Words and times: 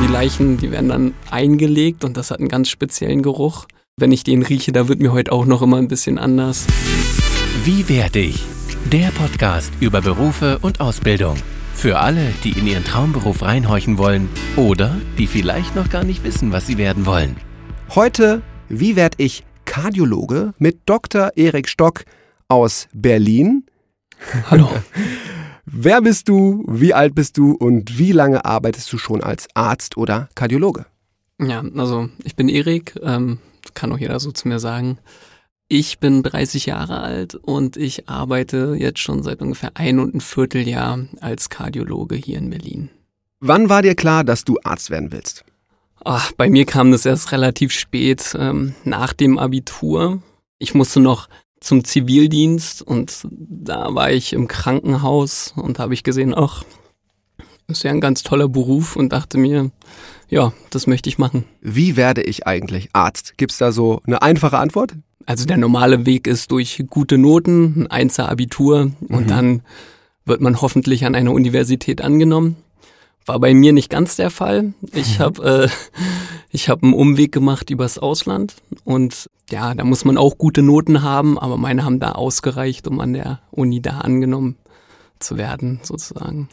Die 0.00 0.06
Leichen, 0.06 0.58
die 0.58 0.70
werden 0.70 0.88
dann 0.90 1.14
eingelegt 1.28 2.04
und 2.04 2.16
das 2.16 2.30
hat 2.30 2.38
einen 2.38 2.48
ganz 2.48 2.68
speziellen 2.68 3.20
Geruch. 3.20 3.66
Wenn 3.96 4.12
ich 4.12 4.22
den 4.22 4.42
rieche, 4.42 4.70
da 4.70 4.86
wird 4.86 5.00
mir 5.00 5.12
heute 5.12 5.32
auch 5.32 5.44
noch 5.44 5.60
immer 5.60 5.76
ein 5.78 5.88
bisschen 5.88 6.18
anders. 6.18 6.68
Wie 7.64 7.88
werde 7.88 8.20
ich? 8.20 8.44
Der 8.92 9.08
Podcast 9.08 9.72
über 9.80 10.00
Berufe 10.00 10.60
und 10.62 10.80
Ausbildung. 10.80 11.36
Für 11.74 11.98
alle, 11.98 12.32
die 12.44 12.52
in 12.52 12.68
ihren 12.68 12.84
Traumberuf 12.84 13.42
reinhorchen 13.42 13.98
wollen 13.98 14.28
oder 14.54 14.96
die 15.18 15.26
vielleicht 15.26 15.74
noch 15.74 15.90
gar 15.90 16.04
nicht 16.04 16.22
wissen, 16.22 16.52
was 16.52 16.68
sie 16.68 16.78
werden 16.78 17.04
wollen. 17.04 17.36
Heute, 17.92 18.42
wie 18.68 18.94
werde 18.94 19.16
ich 19.18 19.44
Kardiologe 19.64 20.54
mit 20.58 20.78
Dr. 20.86 21.32
Erik 21.34 21.68
Stock 21.68 22.04
aus 22.46 22.86
Berlin? 22.94 23.66
Hallo. 24.48 24.70
Wer 25.70 26.00
bist 26.00 26.30
du? 26.30 26.64
Wie 26.66 26.94
alt 26.94 27.14
bist 27.14 27.36
du? 27.36 27.52
Und 27.52 27.98
wie 27.98 28.12
lange 28.12 28.46
arbeitest 28.46 28.90
du 28.90 28.96
schon 28.96 29.22
als 29.22 29.48
Arzt 29.52 29.98
oder 29.98 30.30
Kardiologe? 30.34 30.86
Ja, 31.38 31.62
also 31.76 32.08
ich 32.24 32.36
bin 32.36 32.48
Erik, 32.48 32.94
ähm, 33.02 33.38
kann 33.74 33.92
auch 33.92 33.98
jeder 33.98 34.18
so 34.18 34.32
zu 34.32 34.48
mir 34.48 34.60
sagen. 34.60 34.96
Ich 35.68 35.98
bin 35.98 36.22
30 36.22 36.64
Jahre 36.64 37.00
alt 37.00 37.34
und 37.34 37.76
ich 37.76 38.08
arbeite 38.08 38.76
jetzt 38.78 39.00
schon 39.00 39.22
seit 39.22 39.42
ungefähr 39.42 39.72
ein 39.74 39.98
und 39.98 40.14
ein 40.14 40.22
Vierteljahr 40.22 41.00
als 41.20 41.50
Kardiologe 41.50 42.16
hier 42.16 42.38
in 42.38 42.48
Berlin. 42.48 42.88
Wann 43.40 43.68
war 43.68 43.82
dir 43.82 43.94
klar, 43.94 44.24
dass 44.24 44.44
du 44.44 44.56
Arzt 44.64 44.88
werden 44.88 45.12
willst? 45.12 45.44
Ach, 46.02 46.32
bei 46.32 46.48
mir 46.48 46.64
kam 46.64 46.92
das 46.92 47.04
erst 47.04 47.30
relativ 47.32 47.72
spät, 47.72 48.34
ähm, 48.38 48.74
nach 48.84 49.12
dem 49.12 49.38
Abitur. 49.38 50.22
Ich 50.58 50.74
musste 50.74 51.00
noch 51.00 51.28
zum 51.60 51.84
Zivildienst 51.84 52.82
und 52.82 53.26
da 53.30 53.94
war 53.94 54.10
ich 54.10 54.32
im 54.32 54.48
Krankenhaus 54.48 55.52
und 55.56 55.78
habe 55.78 55.94
ich 55.94 56.04
gesehen, 56.04 56.34
ach, 56.36 56.64
das 57.66 57.78
ist 57.78 57.82
ja 57.82 57.90
ein 57.90 58.00
ganz 58.00 58.22
toller 58.22 58.48
Beruf 58.48 58.96
und 58.96 59.12
dachte 59.12 59.36
mir, 59.38 59.70
ja, 60.28 60.52
das 60.70 60.86
möchte 60.86 61.08
ich 61.08 61.18
machen. 61.18 61.44
Wie 61.60 61.96
werde 61.96 62.22
ich 62.22 62.46
eigentlich 62.46 62.90
Arzt? 62.92 63.36
Gibt 63.36 63.52
es 63.52 63.58
da 63.58 63.72
so 63.72 64.00
eine 64.06 64.22
einfache 64.22 64.58
Antwort? 64.58 64.92
Also 65.26 65.44
der 65.44 65.58
normale 65.58 66.06
Weg 66.06 66.26
ist 66.26 66.50
durch 66.52 66.82
gute 66.88 67.18
Noten, 67.18 67.82
ein 67.82 67.86
Einser 67.88 68.28
Abitur 68.30 68.92
und 69.08 69.24
Mhm. 69.24 69.28
dann 69.28 69.62
wird 70.24 70.40
man 70.40 70.60
hoffentlich 70.62 71.04
an 71.04 71.14
einer 71.14 71.32
Universität 71.32 72.00
angenommen. 72.00 72.56
War 73.26 73.38
bei 73.40 73.52
mir 73.52 73.74
nicht 73.74 73.90
ganz 73.90 74.16
der 74.16 74.30
Fall. 74.30 74.72
Ich 74.94 75.18
habe 75.20 75.68
äh, 75.68 75.68
ich 76.50 76.68
habe 76.68 76.82
einen 76.84 76.94
Umweg 76.94 77.32
gemacht 77.32 77.70
übers 77.70 77.98
Ausland 77.98 78.56
und 78.84 79.28
ja, 79.50 79.74
da 79.74 79.84
muss 79.84 80.04
man 80.04 80.16
auch 80.16 80.38
gute 80.38 80.62
Noten 80.62 81.02
haben, 81.02 81.38
aber 81.38 81.56
meine 81.56 81.84
haben 81.84 82.00
da 82.00 82.12
ausgereicht, 82.12 82.86
um 82.86 83.00
an 83.00 83.12
der 83.12 83.40
Uni 83.50 83.80
da 83.80 83.98
angenommen 83.98 84.56
zu 85.18 85.36
werden, 85.36 85.80
sozusagen. 85.82 86.48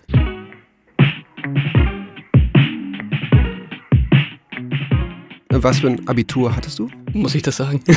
Was 5.50 5.80
für 5.80 5.88
ein 5.88 6.08
Abitur 6.08 6.56
hattest 6.56 6.80
du? 6.80 6.90
Muss 7.14 7.34
ich 7.34 7.42
das 7.42 7.58
sagen? 7.58 7.82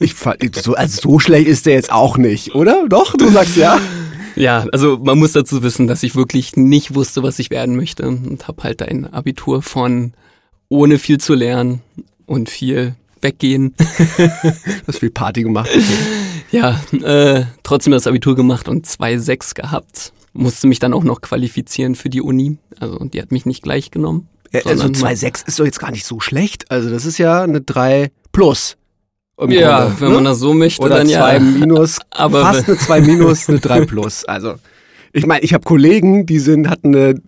Ich, 0.00 0.14
so, 0.56 0.74
also 0.74 1.00
so 1.00 1.18
schlecht 1.18 1.46
ist 1.46 1.66
der 1.66 1.74
jetzt 1.74 1.92
auch 1.92 2.18
nicht, 2.18 2.54
oder? 2.54 2.86
Doch, 2.88 3.16
du 3.16 3.28
sagst 3.30 3.56
ja. 3.56 3.80
Ja, 4.36 4.66
also 4.72 4.98
man 4.98 5.18
muss 5.18 5.32
dazu 5.32 5.62
wissen, 5.62 5.86
dass 5.86 6.02
ich 6.02 6.16
wirklich 6.16 6.56
nicht 6.56 6.94
wusste, 6.94 7.22
was 7.22 7.38
ich 7.38 7.50
werden 7.50 7.76
möchte 7.76 8.08
und 8.08 8.48
habe 8.48 8.64
halt 8.64 8.82
ein 8.82 9.06
Abitur 9.12 9.62
von 9.62 10.12
ohne 10.74 10.98
viel 10.98 11.18
zu 11.18 11.34
lernen 11.34 11.80
und 12.26 12.50
viel 12.50 12.96
weggehen. 13.20 13.74
Du 13.78 13.84
hast 14.86 14.98
viel 14.98 15.10
Party 15.10 15.42
gemacht. 15.42 15.70
Okay. 15.70 15.82
Ja, 16.50 16.80
äh, 16.92 17.44
trotzdem 17.62 17.92
das 17.92 18.06
Abitur 18.06 18.36
gemacht 18.36 18.68
und 18.68 18.86
2,6 18.86 19.54
gehabt. 19.54 20.12
Musste 20.32 20.66
mich 20.66 20.78
dann 20.80 20.92
auch 20.92 21.04
noch 21.04 21.20
qualifizieren 21.20 21.94
für 21.94 22.10
die 22.10 22.20
Uni. 22.20 22.58
Also 22.80 22.98
die 22.98 23.22
hat 23.22 23.32
mich 23.32 23.46
nicht 23.46 23.62
gleich 23.62 23.90
genommen. 23.90 24.28
Ja, 24.52 24.60
Also 24.66 24.82
sondern- 24.82 25.02
2,6 25.02 25.46
ist 25.46 25.58
doch 25.58 25.64
jetzt 25.64 25.78
gar 25.78 25.90
nicht 25.90 26.04
so 26.04 26.20
schlecht. 26.20 26.70
Also 26.70 26.90
das 26.90 27.06
ist 27.06 27.18
ja 27.18 27.42
eine 27.42 27.60
3 27.60 28.10
plus. 28.32 28.76
Ja, 29.48 29.86
Grunde, 29.86 30.00
wenn 30.00 30.08
ne? 30.10 30.14
man 30.14 30.24
das 30.24 30.38
so 30.38 30.54
möchte, 30.54 30.82
Oder 30.82 30.98
dann 30.98 31.08
2 31.08 31.34
ja. 31.34 31.40
minus, 31.40 31.98
Aber 32.10 32.42
fast 32.42 32.68
eine 32.68 32.78
2 32.78 33.00
minus, 33.00 33.48
eine 33.48 33.58
3 33.58 33.84
plus. 33.86 34.24
Also 34.24 34.54
ich 35.12 35.26
meine, 35.26 35.42
ich 35.44 35.54
habe 35.54 35.64
Kollegen, 35.64 36.26
die 36.26 36.38
sind, 36.38 36.68
hatten 36.68 36.94
eine 36.94 37.20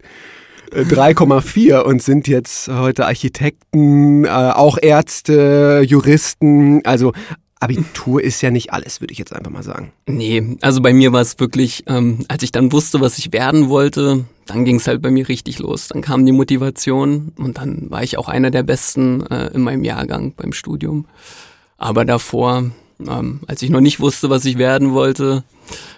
3,4 0.73 1.81
und 1.81 2.03
sind 2.03 2.29
jetzt 2.29 2.69
heute 2.69 3.07
Architekten, 3.07 4.25
äh, 4.25 4.29
auch 4.29 4.79
Ärzte, 4.81 5.83
Juristen. 5.87 6.85
Also 6.85 7.13
Abitur 7.59 8.23
ist 8.23 8.43
ja 8.43 8.51
nicht 8.51 8.73
alles, 8.73 9.01
würde 9.01 9.13
ich 9.13 9.19
jetzt 9.19 9.33
einfach 9.33 9.51
mal 9.51 9.63
sagen. 9.63 9.93
Nee, 10.07 10.57
also 10.61 10.83
bei 10.83 10.93
mir 10.93 11.13
war 11.13 11.23
es 11.23 11.39
wirklich, 11.41 11.85
ähm, 11.87 12.25
als 12.29 12.43
ich 12.43 12.53
dann 12.53 12.71
wusste, 12.71 13.01
was 13.01 13.19
ich 13.19 13.33
werden 13.33 13.69
wollte, 13.69 14.27
dann 14.47 14.65
ging 14.65 14.77
es 14.77 14.87
halt 14.87 15.01
bei 15.01 15.11
mir 15.11 15.29
richtig 15.29 15.59
los. 15.59 15.89
Dann 15.89 16.03
kam 16.03 16.27
die 16.27 16.33
Motivation 16.33 17.33
und 17.37 17.57
dann 17.57 17.91
war 17.91 18.03
ich 18.03 18.19
auch 18.19 18.29
einer 18.29 18.51
der 18.51 18.63
Besten 18.63 19.25
äh, 19.27 19.49
in 19.55 19.63
meinem 19.63 19.85
Jahrgang 19.85 20.35
beim 20.37 20.53
Studium. 20.53 21.07
Aber 21.79 22.05
davor, 22.05 22.71
ähm, 23.01 23.41
als 23.47 23.63
ich 23.63 23.71
noch 23.71 23.81
nicht 23.81 24.01
wusste, 24.01 24.29
was 24.29 24.45
ich 24.45 24.59
werden 24.59 24.93
wollte, 24.93 25.43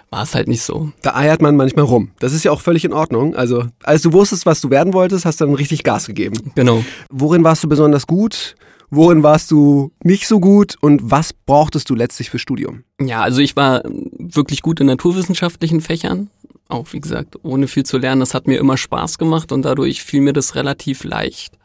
war 0.09 0.23
es 0.23 0.35
halt 0.35 0.47
nicht 0.47 0.63
so. 0.63 0.91
Da 1.01 1.15
eiert 1.15 1.41
man 1.41 1.55
manchmal 1.55 1.85
rum. 1.85 2.11
Das 2.19 2.33
ist 2.33 2.43
ja 2.43 2.51
auch 2.51 2.61
völlig 2.61 2.85
in 2.85 2.93
Ordnung. 2.93 3.35
Also, 3.35 3.65
als 3.83 4.01
du 4.01 4.13
wusstest, 4.13 4.45
was 4.45 4.61
du 4.61 4.69
werden 4.69 4.93
wolltest, 4.93 5.25
hast 5.25 5.39
du 5.39 5.45
dann 5.45 5.55
richtig 5.55 5.83
Gas 5.83 6.07
gegeben. 6.07 6.51
Genau. 6.55 6.83
Worin 7.09 7.43
warst 7.43 7.63
du 7.63 7.69
besonders 7.69 8.07
gut? 8.07 8.55
Worin 8.91 9.21
warst 9.21 9.51
du 9.51 9.91
nicht 10.03 10.27
so 10.27 10.39
gut? 10.39 10.75
Und 10.81 11.11
was 11.11 11.33
brauchtest 11.33 11.89
du 11.89 11.95
letztlich 11.95 12.29
für 12.31 12.39
Studium? 12.39 12.83
Ja, 12.99 13.21
also 13.21 13.39
ich 13.39 13.55
war 13.55 13.83
wirklich 14.17 14.63
gut 14.63 14.79
in 14.79 14.87
naturwissenschaftlichen 14.87 15.81
Fächern. 15.81 16.29
Auch 16.69 16.93
wie 16.93 16.99
gesagt, 16.99 17.35
ohne 17.43 17.67
viel 17.67 17.85
zu 17.85 17.97
lernen. 17.97 18.19
Das 18.19 18.33
hat 18.33 18.47
mir 18.47 18.57
immer 18.57 18.77
Spaß 18.77 19.17
gemacht 19.19 19.51
und 19.51 19.63
dadurch 19.63 20.03
fiel 20.03 20.21
mir 20.21 20.33
das 20.33 20.55
relativ 20.55 21.03
leicht. 21.03 21.57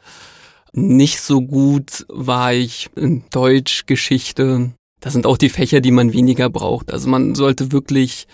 Nicht 0.72 1.20
so 1.20 1.40
gut 1.40 2.04
war 2.08 2.52
ich 2.52 2.90
in 2.96 3.22
Deutsch, 3.30 3.86
Geschichte. 3.86 4.72
Das 5.04 5.12
sind 5.12 5.26
auch 5.26 5.36
die 5.36 5.50
Fächer, 5.50 5.82
die 5.82 5.90
man 5.90 6.14
weniger 6.14 6.48
braucht. 6.48 6.90
Also 6.90 7.10
man 7.10 7.34
sollte 7.34 7.72
wirklich 7.72 8.26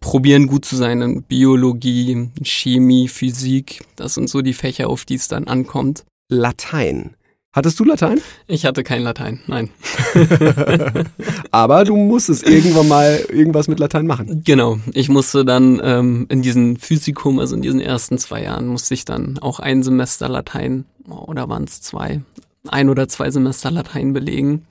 probieren, 0.00 0.46
gut 0.46 0.64
zu 0.64 0.74
sein 0.74 1.02
in 1.02 1.22
Biologie, 1.24 2.30
Chemie, 2.42 3.08
Physik. 3.08 3.84
Das 3.96 4.14
sind 4.14 4.30
so 4.30 4.40
die 4.40 4.54
Fächer, 4.54 4.88
auf 4.88 5.04
die 5.04 5.16
es 5.16 5.28
dann 5.28 5.46
ankommt. 5.46 6.06
Latein. 6.30 7.16
Hattest 7.52 7.78
du 7.78 7.84
Latein? 7.84 8.22
Ich 8.46 8.64
hatte 8.64 8.82
kein 8.82 9.02
Latein, 9.02 9.40
nein. 9.46 9.68
Aber 11.50 11.84
du 11.84 11.94
musstest 11.96 12.48
irgendwann 12.48 12.88
mal 12.88 13.22
irgendwas 13.28 13.68
mit 13.68 13.78
Latein 13.78 14.06
machen. 14.06 14.40
Genau, 14.42 14.78
ich 14.94 15.10
musste 15.10 15.44
dann 15.44 15.82
ähm, 15.84 16.24
in 16.30 16.40
diesem 16.40 16.76
Physikum, 16.76 17.40
also 17.40 17.56
in 17.56 17.62
diesen 17.62 17.80
ersten 17.80 18.16
zwei 18.16 18.42
Jahren, 18.42 18.68
musste 18.68 18.94
ich 18.94 19.04
dann 19.04 19.38
auch 19.40 19.60
ein 19.60 19.82
Semester 19.82 20.30
Latein, 20.30 20.86
oder 21.10 21.50
waren 21.50 21.64
es 21.64 21.82
zwei, 21.82 22.22
ein 22.68 22.88
oder 22.88 23.06
zwei 23.06 23.30
Semester 23.30 23.70
Latein 23.70 24.14
belegen. 24.14 24.64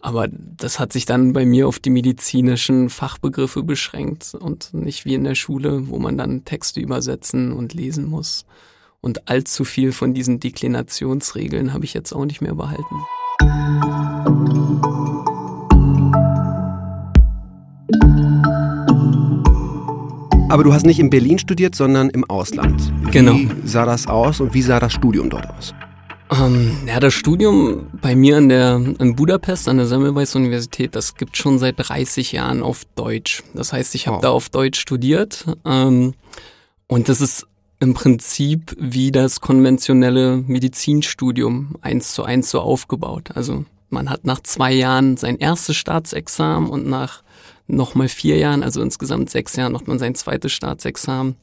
Aber 0.00 0.28
das 0.28 0.78
hat 0.78 0.92
sich 0.92 1.06
dann 1.06 1.32
bei 1.32 1.44
mir 1.44 1.66
auf 1.66 1.78
die 1.78 1.90
medizinischen 1.90 2.88
Fachbegriffe 2.88 3.62
beschränkt 3.62 4.34
und 4.34 4.72
nicht 4.72 5.04
wie 5.04 5.14
in 5.14 5.24
der 5.24 5.34
Schule, 5.34 5.88
wo 5.88 5.98
man 5.98 6.16
dann 6.16 6.44
Texte 6.44 6.80
übersetzen 6.80 7.52
und 7.52 7.74
lesen 7.74 8.06
muss. 8.06 8.46
Und 9.00 9.28
allzu 9.28 9.64
viel 9.64 9.92
von 9.92 10.14
diesen 10.14 10.40
Deklinationsregeln 10.40 11.72
habe 11.72 11.84
ich 11.84 11.94
jetzt 11.94 12.12
auch 12.12 12.24
nicht 12.24 12.40
mehr 12.40 12.54
behalten. 12.54 12.96
Aber 20.50 20.64
du 20.64 20.72
hast 20.72 20.86
nicht 20.86 20.98
in 20.98 21.10
Berlin 21.10 21.38
studiert, 21.38 21.74
sondern 21.74 22.08
im 22.10 22.24
Ausland. 22.24 22.92
Genau. 23.10 23.34
Wie 23.34 23.50
sah 23.64 23.84
das 23.84 24.06
aus 24.06 24.40
und 24.40 24.54
wie 24.54 24.62
sah 24.62 24.80
das 24.80 24.92
Studium 24.92 25.28
dort 25.28 25.48
aus? 25.50 25.74
Ähm, 26.30 26.76
ja, 26.86 27.00
das 27.00 27.14
Studium 27.14 27.86
bei 28.02 28.14
mir 28.14 28.38
in, 28.38 28.48
der, 28.48 28.76
in 28.98 29.16
Budapest 29.16 29.68
an 29.68 29.78
der 29.78 29.86
Semmelweis 29.86 30.34
Universität, 30.34 30.94
das 30.94 31.14
gibt 31.14 31.36
schon 31.36 31.58
seit 31.58 31.76
30 31.78 32.32
Jahren 32.32 32.62
auf 32.62 32.84
Deutsch. 32.96 33.42
Das 33.54 33.72
heißt, 33.72 33.94
ich 33.94 34.06
habe 34.06 34.18
Oh. 34.18 34.20
da 34.20 34.30
auf 34.30 34.48
Deutsch 34.50 34.78
studiert. 34.80 35.46
Ähm, 35.64 36.14
und 36.86 37.08
das 37.08 37.20
ist 37.20 37.46
im 37.80 37.94
Prinzip 37.94 38.76
wie 38.78 39.12
das 39.12 39.40
konventionelle 39.40 40.36
Medizinstudium 40.38 41.76
eins 41.80 42.12
zu 42.12 42.24
eins 42.24 42.50
so 42.50 42.60
aufgebaut. 42.60 43.30
Also 43.34 43.64
man 43.88 44.10
hat 44.10 44.24
nach 44.24 44.40
zwei 44.40 44.72
Jahren 44.72 45.16
sein 45.16 45.38
erstes 45.38 45.76
Staatsexamen 45.76 46.68
und 46.68 46.86
nach 46.86 47.22
nochmal 47.68 48.08
vier 48.08 48.36
Jahren, 48.36 48.62
also 48.62 48.82
insgesamt 48.82 49.30
sechs 49.30 49.56
Jahren, 49.56 49.72
macht 49.72 49.86
man 49.88 49.98
sein 49.98 50.14
zweites 50.14 50.52
Staatsexamen. 50.52 51.36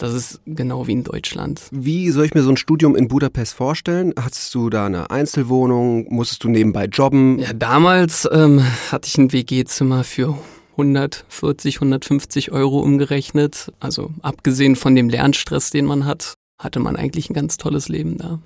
Das 0.00 0.14
ist 0.14 0.40
genau 0.46 0.86
wie 0.86 0.92
in 0.92 1.02
Deutschland. 1.02 1.60
Wie 1.72 2.10
soll 2.10 2.24
ich 2.24 2.32
mir 2.32 2.44
so 2.44 2.50
ein 2.50 2.56
Studium 2.56 2.94
in 2.94 3.08
Budapest 3.08 3.54
vorstellen? 3.54 4.14
Hattest 4.16 4.54
du 4.54 4.70
da 4.70 4.86
eine 4.86 5.10
Einzelwohnung? 5.10 6.06
Musstest 6.08 6.44
du 6.44 6.48
nebenbei 6.48 6.84
jobben? 6.84 7.40
Ja, 7.40 7.52
damals 7.52 8.28
ähm, 8.30 8.62
hatte 8.92 9.08
ich 9.08 9.18
ein 9.18 9.32
WG-Zimmer 9.32 10.04
für 10.04 10.38
140, 10.74 11.78
150 11.78 12.52
Euro 12.52 12.78
umgerechnet. 12.78 13.72
Also 13.80 14.12
abgesehen 14.22 14.76
von 14.76 14.94
dem 14.94 15.08
Lernstress, 15.08 15.70
den 15.70 15.84
man 15.84 16.06
hat, 16.06 16.34
hatte 16.60 16.78
man 16.78 16.94
eigentlich 16.94 17.28
ein 17.28 17.34
ganz 17.34 17.56
tolles 17.56 17.88
Leben 17.88 18.18
da. 18.18 18.38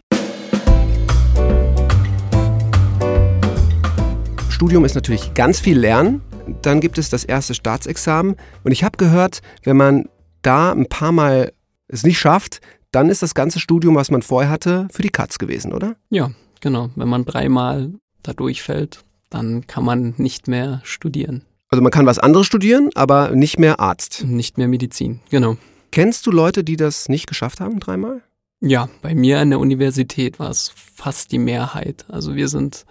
Studium 4.49 4.87
ist 4.87 4.95
natürlich 4.95 5.35
ganz 5.35 5.61
viel 5.61 5.79
Lernen. 5.79 6.23
Dann 6.63 6.81
gibt 6.81 6.97
es 6.97 7.11
das 7.11 7.25
erste 7.25 7.53
Staatsexamen. 7.53 8.37
Und 8.65 8.73
ich 8.73 8.85
habe 8.85 8.97
gehört, 8.97 9.43
wenn 9.65 9.77
man 9.77 10.09
da 10.43 10.73
ein 10.73 10.87
paar 10.87 11.13
Mal 11.13 11.53
es 11.89 12.05
nicht 12.05 12.19
schafft, 12.19 12.61
dann 12.91 13.09
ist 13.09 13.23
das 13.23 13.35
ganze 13.35 13.61
Studium, 13.61 13.95
was 13.95 14.11
man 14.11 14.23
vorher 14.23 14.51
hatte, 14.51 14.89
für 14.93 15.03
die 15.03 15.11
Katz 15.11 15.39
gewesen, 15.39 15.73
oder? 15.73 15.97
Ja, 16.11 16.31
genau. 16.61 16.91
Wenn 16.95 17.09
man 17.09 17.25
dreimal 17.25 17.93
da 18.23 18.33
durchfällt, 18.33 19.05
dann 19.31 19.67
kann 19.67 19.85
man 19.85 20.15
nicht 20.19 20.49
mehr 20.49 20.81
studieren. 20.85 21.45
Also 21.71 21.83
man 21.83 21.91
kann 21.91 22.05
was 22.05 22.19
anderes 22.19 22.47
studieren, 22.47 22.91
aber 22.95 23.31
nicht 23.31 23.59
mehr 23.59 23.81
Arzt. 23.81 24.25
Nicht 24.25 24.59
mehr 24.59 24.69
Medizin, 24.69 25.21
genau. 25.31 25.57
Kennst 25.91 26.27
du 26.27 26.31
Leute, 26.31 26.65
die 26.65 26.77
das 26.77 27.09
nicht 27.09 27.27
geschafft 27.27 27.61
haben, 27.61 27.81
dreimal? 27.81 28.23
Ja, 28.61 28.89
bei 29.01 29.15
mir 29.15 29.41
an 29.41 29.51
der 29.51 29.59
Universität 29.59 30.39
war 30.39 30.51
es 30.51 30.73
fast 30.77 31.33
die 31.33 31.39
Mehrheit. 31.39 32.05
Also 32.09 32.35
wir 32.35 32.49
sind 32.49 32.85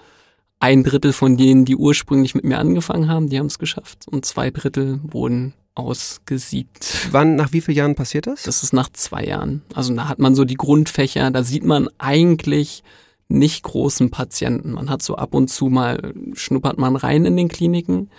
ein 0.59 0.83
Drittel 0.83 1.13
von 1.13 1.37
denen, 1.37 1.65
die 1.65 1.75
ursprünglich 1.75 2.35
mit 2.35 2.43
mir 2.43 2.59
angefangen 2.59 3.07
haben, 3.07 3.29
die 3.29 3.39
haben 3.39 3.47
es 3.47 3.57
geschafft. 3.57 4.07
Und 4.07 4.25
zwei 4.25 4.51
Drittel 4.51 4.99
wurden 5.03 5.53
ausgesiebt. 5.75 7.07
Wann, 7.11 7.35
nach 7.35 7.53
wie 7.53 7.61
vielen 7.61 7.77
Jahren 7.77 7.95
passiert 7.95 8.27
das? 8.27 8.43
Das 8.43 8.63
ist 8.63 8.73
nach 8.73 8.89
zwei 8.91 9.23
Jahren. 9.23 9.61
Also 9.73 9.93
da 9.95 10.07
hat 10.07 10.19
man 10.19 10.35
so 10.35 10.45
die 10.45 10.55
Grundfächer, 10.55 11.31
da 11.31 11.43
sieht 11.43 11.63
man 11.63 11.89
eigentlich 11.97 12.83
nicht 13.29 13.63
großen 13.63 14.11
Patienten. 14.11 14.73
Man 14.73 14.89
hat 14.89 15.01
so 15.01 15.15
ab 15.15 15.33
und 15.33 15.49
zu 15.49 15.67
mal, 15.67 16.13
schnuppert 16.33 16.77
man 16.77 16.95
rein 16.95 17.25
in 17.25 17.37
den 17.37 17.47
Kliniken, 17.47 18.09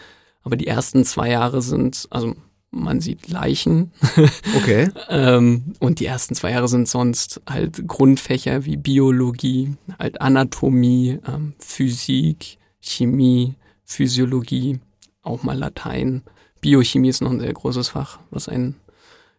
aber 0.43 0.57
die 0.57 0.67
ersten 0.67 1.05
zwei 1.05 1.31
Jahre 1.31 1.63
sind, 1.63 2.07
also 2.11 2.35
man 2.71 3.01
sieht 3.01 3.29
Leichen. 3.29 3.93
Okay. 4.57 4.91
ähm, 5.09 5.75
und 5.79 6.01
die 6.01 6.07
ersten 6.07 6.35
zwei 6.35 6.53
Jahre 6.53 6.69
sind 6.69 6.89
sonst 6.89 7.41
halt 7.49 7.87
Grundfächer 7.87 8.65
wie 8.65 8.77
Biologie, 8.77 9.77
halt 9.99 10.21
Anatomie, 10.21 11.19
ähm, 11.27 11.55
Physik, 11.59 12.59
Chemie, 12.81 13.57
Physiologie, 13.85 14.81
auch 15.23 15.43
mal 15.43 15.59
Latein. 15.59 16.23
Biochemie 16.63 17.09
ist 17.09 17.21
noch 17.21 17.31
ein 17.31 17.41
sehr 17.41 17.53
großes 17.53 17.89
Fach, 17.91 18.21
was 18.31 18.49
einen 18.49 18.77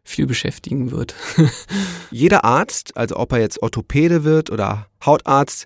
viel 0.04 0.28
beschäftigen 0.28 0.92
wird. 0.92 1.16
Jeder 2.12 2.44
Arzt, 2.44 2.96
also 2.98 3.16
ob 3.16 3.32
er 3.32 3.40
jetzt 3.40 3.64
Orthopäde 3.64 4.24
wird 4.24 4.52
oder 4.52 4.88
Hautarzt, 5.04 5.66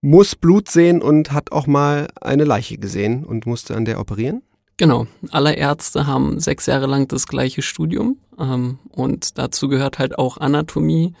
muss 0.00 0.34
Blut 0.34 0.68
sehen 0.68 1.02
und 1.02 1.32
hat 1.32 1.52
auch 1.52 1.66
mal 1.66 2.08
eine 2.20 2.44
Leiche 2.44 2.78
gesehen 2.78 3.24
und 3.24 3.46
musste 3.46 3.76
an 3.76 3.84
der 3.84 4.00
operieren? 4.00 4.42
Genau, 4.78 5.06
alle 5.30 5.54
Ärzte 5.54 6.06
haben 6.06 6.40
sechs 6.40 6.66
Jahre 6.66 6.86
lang 6.86 7.08
das 7.08 7.26
gleiche 7.26 7.62
Studium 7.62 8.16
ähm, 8.38 8.78
und 8.90 9.36
dazu 9.36 9.68
gehört 9.68 9.98
halt 9.98 10.18
auch 10.18 10.38
Anatomie 10.38 11.14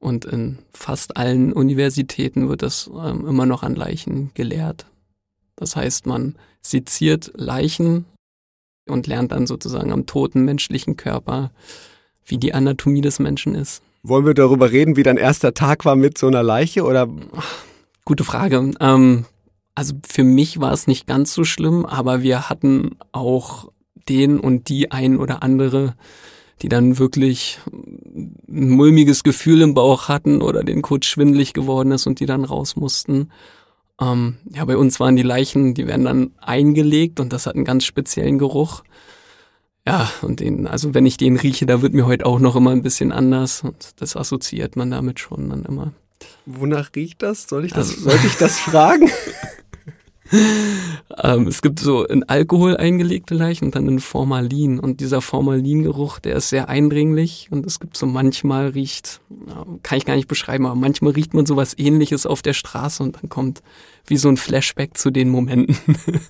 und 0.00 0.24
in 0.26 0.58
fast 0.72 1.16
allen 1.16 1.52
Universitäten 1.52 2.48
wird 2.48 2.62
das 2.62 2.90
ähm, 2.92 3.26
immer 3.26 3.46
noch 3.46 3.62
an 3.62 3.74
Leichen 3.74 4.32
gelehrt. 4.34 4.86
Das 5.56 5.76
heißt, 5.76 6.06
man 6.06 6.36
seziert 6.60 7.32
Leichen 7.34 8.04
und 8.90 9.06
lernt 9.06 9.32
dann 9.32 9.46
sozusagen 9.46 9.92
am 9.92 10.06
toten 10.06 10.44
menschlichen 10.44 10.96
Körper, 10.96 11.50
wie 12.24 12.38
die 12.38 12.54
Anatomie 12.54 13.00
des 13.00 13.18
Menschen 13.18 13.54
ist. 13.54 13.82
Wollen 14.02 14.26
wir 14.26 14.34
darüber 14.34 14.70
reden, 14.70 14.96
wie 14.96 15.02
dein 15.02 15.16
erster 15.16 15.54
Tag 15.54 15.84
war 15.84 15.96
mit 15.96 16.18
so 16.18 16.26
einer 16.26 16.42
Leiche 16.42 16.84
oder? 16.84 17.08
Gute 18.04 18.24
Frage. 18.24 18.72
Ähm, 18.80 19.24
also 19.74 19.94
für 20.08 20.24
mich 20.24 20.60
war 20.60 20.72
es 20.72 20.86
nicht 20.86 21.06
ganz 21.06 21.34
so 21.34 21.44
schlimm, 21.44 21.84
aber 21.84 22.22
wir 22.22 22.48
hatten 22.48 22.96
auch 23.12 23.70
den 24.08 24.40
und 24.40 24.68
die 24.68 24.90
ein 24.90 25.18
oder 25.18 25.42
andere, 25.42 25.94
die 26.62 26.68
dann 26.68 26.98
wirklich 26.98 27.58
ein 28.48 28.70
mulmiges 28.70 29.22
Gefühl 29.22 29.62
im 29.62 29.74
Bauch 29.74 30.08
hatten 30.08 30.42
oder 30.42 30.64
den 30.64 30.82
kurz 30.82 31.06
schwindlig 31.06 31.52
geworden 31.52 31.92
ist 31.92 32.06
und 32.06 32.20
die 32.20 32.26
dann 32.26 32.44
raus 32.44 32.76
mussten. 32.76 33.30
Ähm, 34.00 34.36
ja, 34.52 34.64
bei 34.64 34.76
uns 34.76 35.00
waren 35.00 35.16
die 35.16 35.22
Leichen, 35.22 35.74
die 35.74 35.86
werden 35.86 36.04
dann 36.04 36.30
eingelegt 36.38 37.20
und 37.20 37.32
das 37.32 37.46
hat 37.46 37.56
einen 37.56 37.64
ganz 37.64 37.84
speziellen 37.84 38.38
Geruch. 38.38 38.84
Ja, 39.86 40.10
und 40.22 40.40
den, 40.40 40.66
also 40.66 40.94
wenn 40.94 41.06
ich 41.06 41.16
den 41.16 41.36
rieche, 41.36 41.66
da 41.66 41.82
wird 41.82 41.94
mir 41.94 42.06
heute 42.06 42.26
auch 42.26 42.38
noch 42.40 42.56
immer 42.56 42.70
ein 42.70 42.82
bisschen 42.82 43.10
anders 43.10 43.64
und 43.64 44.00
das 44.00 44.16
assoziiert 44.16 44.76
man 44.76 44.90
damit 44.90 45.18
schon 45.18 45.48
dann 45.48 45.64
immer. 45.64 45.92
Wonach 46.46 46.90
riecht 46.94 47.22
das? 47.22 47.48
Soll 47.48 47.64
ich 47.64 47.72
das, 47.72 47.90
also, 47.90 48.10
sollte 48.10 48.26
ich 48.26 48.36
das 48.36 48.58
fragen? 48.58 49.10
ähm, 51.22 51.46
es 51.46 51.62
gibt 51.62 51.80
so 51.80 52.04
in 52.04 52.22
Alkohol 52.24 52.76
eingelegte 52.76 53.34
Leichen 53.34 53.66
und 53.66 53.74
dann 53.74 53.88
in 53.88 53.98
Formalin. 53.98 54.78
Und 54.78 55.00
dieser 55.00 55.20
Formalingeruch, 55.20 56.18
der 56.18 56.36
ist 56.36 56.48
sehr 56.48 56.68
eindringlich. 56.68 57.48
Und 57.50 57.66
es 57.66 57.80
gibt 57.80 57.96
so 57.96 58.06
manchmal 58.06 58.68
riecht, 58.68 59.20
kann 59.82 59.98
ich 59.98 60.04
gar 60.04 60.16
nicht 60.16 60.28
beschreiben, 60.28 60.66
aber 60.66 60.74
manchmal 60.74 61.12
riecht 61.12 61.34
man 61.34 61.46
sowas 61.46 61.74
ähnliches 61.78 62.26
auf 62.26 62.42
der 62.42 62.52
Straße 62.52 63.02
und 63.02 63.16
dann 63.16 63.28
kommt 63.28 63.62
wie 64.06 64.16
so 64.16 64.28
ein 64.28 64.36
Flashback 64.36 64.96
zu 64.96 65.10
den 65.10 65.28
Momenten. 65.28 65.76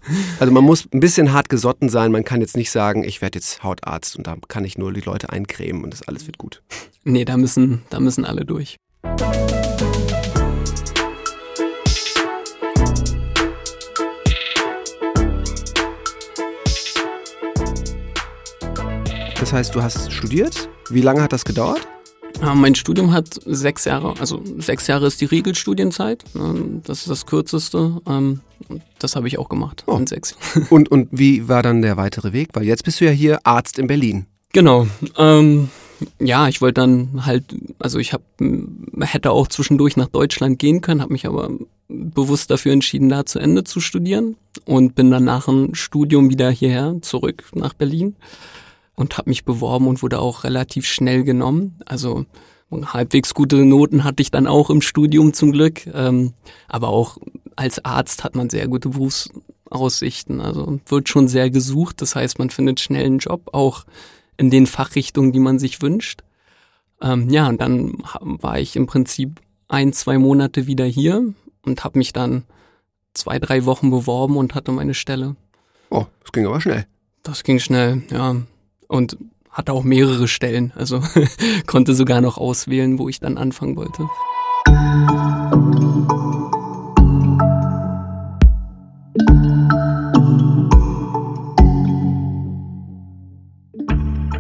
also 0.41 0.53
man 0.53 0.65
muss 0.65 0.89
ein 0.93 1.01
bisschen 1.01 1.33
hart 1.33 1.49
gesotten 1.49 1.89
sein. 1.89 2.13
Man 2.13 2.25
kann 2.25 2.41
jetzt 2.41 2.57
nicht 2.57 2.71
sagen, 2.71 3.05
ich 3.05 3.23
werde 3.23 3.39
jetzt 3.39 3.63
Hautarzt 3.63 4.17
und 4.17 4.27
da 4.27 4.37
kann 4.49 4.65
ich 4.65 4.79
nur 4.79 4.93
die 4.93 5.01
Leute 5.01 5.31
eincremen 5.31 5.85
und 5.85 5.93
das 5.93 6.03
alles 6.03 6.27
wird 6.27 6.39
gut. 6.39 6.63
Nee, 7.05 7.25
da 7.25 7.37
müssen, 7.37 7.83
da 7.91 8.01
müssen 8.01 8.25
alle 8.25 8.45
durch. 8.45 8.77
Das 19.49 19.55
heißt, 19.55 19.75
du 19.75 19.83
hast 19.83 20.13
studiert. 20.13 20.69
Wie 20.91 21.01
lange 21.01 21.23
hat 21.23 21.33
das 21.33 21.43
gedauert? 21.43 21.81
Mein 22.55 22.75
Studium 22.75 23.15
hat 23.15 23.41
sechs 23.47 23.87
Jahre, 23.87 24.13
also 24.21 24.43
sechs 24.59 24.87
Jahre 24.89 25.07
ist 25.07 25.23
die 25.23 25.25
Regelstudienzeit. 25.25 26.23
Ne? 26.35 26.83
Das 26.85 26.99
ist 26.99 27.09
das 27.09 27.25
kürzeste. 27.25 28.03
Ähm, 28.07 28.41
das 28.99 29.17
habe 29.17 29.27
ich 29.27 29.39
auch 29.39 29.49
gemacht 29.49 29.85
oh. 29.87 29.97
in 29.97 30.07
sechs. 30.07 30.37
Und, 30.69 30.91
und 30.91 31.09
wie 31.13 31.49
war 31.49 31.63
dann 31.63 31.81
der 31.81 31.97
weitere 31.97 32.35
Weg? 32.35 32.51
Weil 32.53 32.65
jetzt 32.65 32.85
bist 32.85 33.01
du 33.01 33.07
ja 33.07 33.11
hier 33.11 33.39
Arzt 33.45 33.79
in 33.79 33.87
Berlin. 33.87 34.27
Genau. 34.53 34.87
Ähm, 35.17 35.71
ja, 36.21 36.47
ich 36.49 36.61
wollte 36.61 36.83
dann 36.83 37.25
halt, 37.25 37.45
also 37.79 37.99
ich 37.99 38.13
hab, 38.13 38.21
hätte 39.01 39.31
auch 39.31 39.49
zwischendurch 39.49 39.97
nach 39.97 40.09
Deutschland 40.09 40.59
gehen 40.59 40.83
können, 40.83 41.01
habe 41.01 41.15
mich 41.15 41.27
aber 41.27 41.49
bewusst 41.89 42.51
dafür 42.51 42.75
entschieden, 42.75 43.09
da 43.09 43.25
zu 43.25 43.39
Ende 43.39 43.65
zu 43.65 43.81
studieren 43.81 44.37
und 44.67 44.95
bin 44.95 45.11
dann 45.11 45.25
nach 45.25 45.47
dem 45.47 45.75
Studium 45.75 46.29
wieder 46.29 46.51
hierher 46.51 46.97
zurück 47.01 47.45
nach 47.55 47.73
Berlin 47.73 48.15
und 48.99 49.17
habe 49.17 49.31
mich 49.31 49.45
beworben 49.45 49.87
und 49.87 50.03
wurde 50.03 50.19
auch 50.19 50.43
relativ 50.43 50.85
schnell 50.85 51.23
genommen. 51.23 51.79
Also 51.87 52.27
halbwegs 52.71 53.33
gute 53.33 53.65
Noten 53.65 54.03
hatte 54.03 54.23
ich 54.23 54.33
dann 54.33 54.49
auch 54.49 54.71
im 54.71 54.83
Studium 54.83 55.33
zum 55.33 55.53
Glück. 55.53 55.87
Ähm, 55.95 56.35
aber 56.67 56.89
auch 56.89 57.17
als 57.55 57.85
Arzt 57.85 58.25
hat 58.25 58.35
man 58.35 58.51
sehr 58.51 58.67
gute 58.67 58.89
Berufsaussichten. 58.89 60.41
Also 60.41 60.81
wird 60.87 61.09
schon 61.09 61.29
sehr 61.29 61.49
gesucht. 61.49 62.03
Das 62.03 62.17
heißt, 62.17 62.41
man 62.41 62.51
findet 62.51 62.81
schnell 62.81 63.07
einen 63.07 63.19
Job, 63.19 63.51
auch 63.53 63.85
in 64.37 64.51
den 64.51 64.67
Fachrichtungen, 64.67 65.33
die 65.33 65.39
man 65.39 65.61
sich 65.61 65.81
wünscht. 65.81 66.25
Ähm, 67.01 67.31
ja, 67.31 67.49
und 67.49 67.61
dann 67.61 68.03
war 68.21 68.59
ich 68.59 68.75
im 68.75 68.87
Prinzip 68.87 69.41
ein, 69.69 69.93
zwei 69.93 70.19
Monate 70.19 70.67
wieder 70.67 70.87
hier 70.87 71.23
und 71.65 71.85
habe 71.85 71.99
mich 71.99 72.13
dann 72.13 72.43
zwei, 73.15 73.39
drei 73.39 73.65
Wochen 73.65 73.91
beworben 73.91 74.37
und 74.37 74.57
hatte 74.57 74.73
meine 74.73 74.95
Stelle. 74.95 75.37
Oh, 75.89 76.07
das 76.21 76.33
ging 76.33 76.47
aber 76.47 76.61
schnell. 76.61 76.87
Das 77.23 77.45
ging 77.45 77.61
schnell, 77.61 78.03
ja 78.11 78.37
und 78.89 79.17
hatte 79.51 79.73
auch 79.73 79.85
mehrere 79.85 80.27
Stellen. 80.29 80.73
Also 80.75 81.03
konnte 81.67 81.95
sogar 81.95 82.21
noch 82.21 82.39
auswählen, 82.39 82.99
wo 82.99 83.09
ich 83.09 83.21
dann 83.21 83.39
anfangen 83.39 83.77
wollte. 83.77 84.09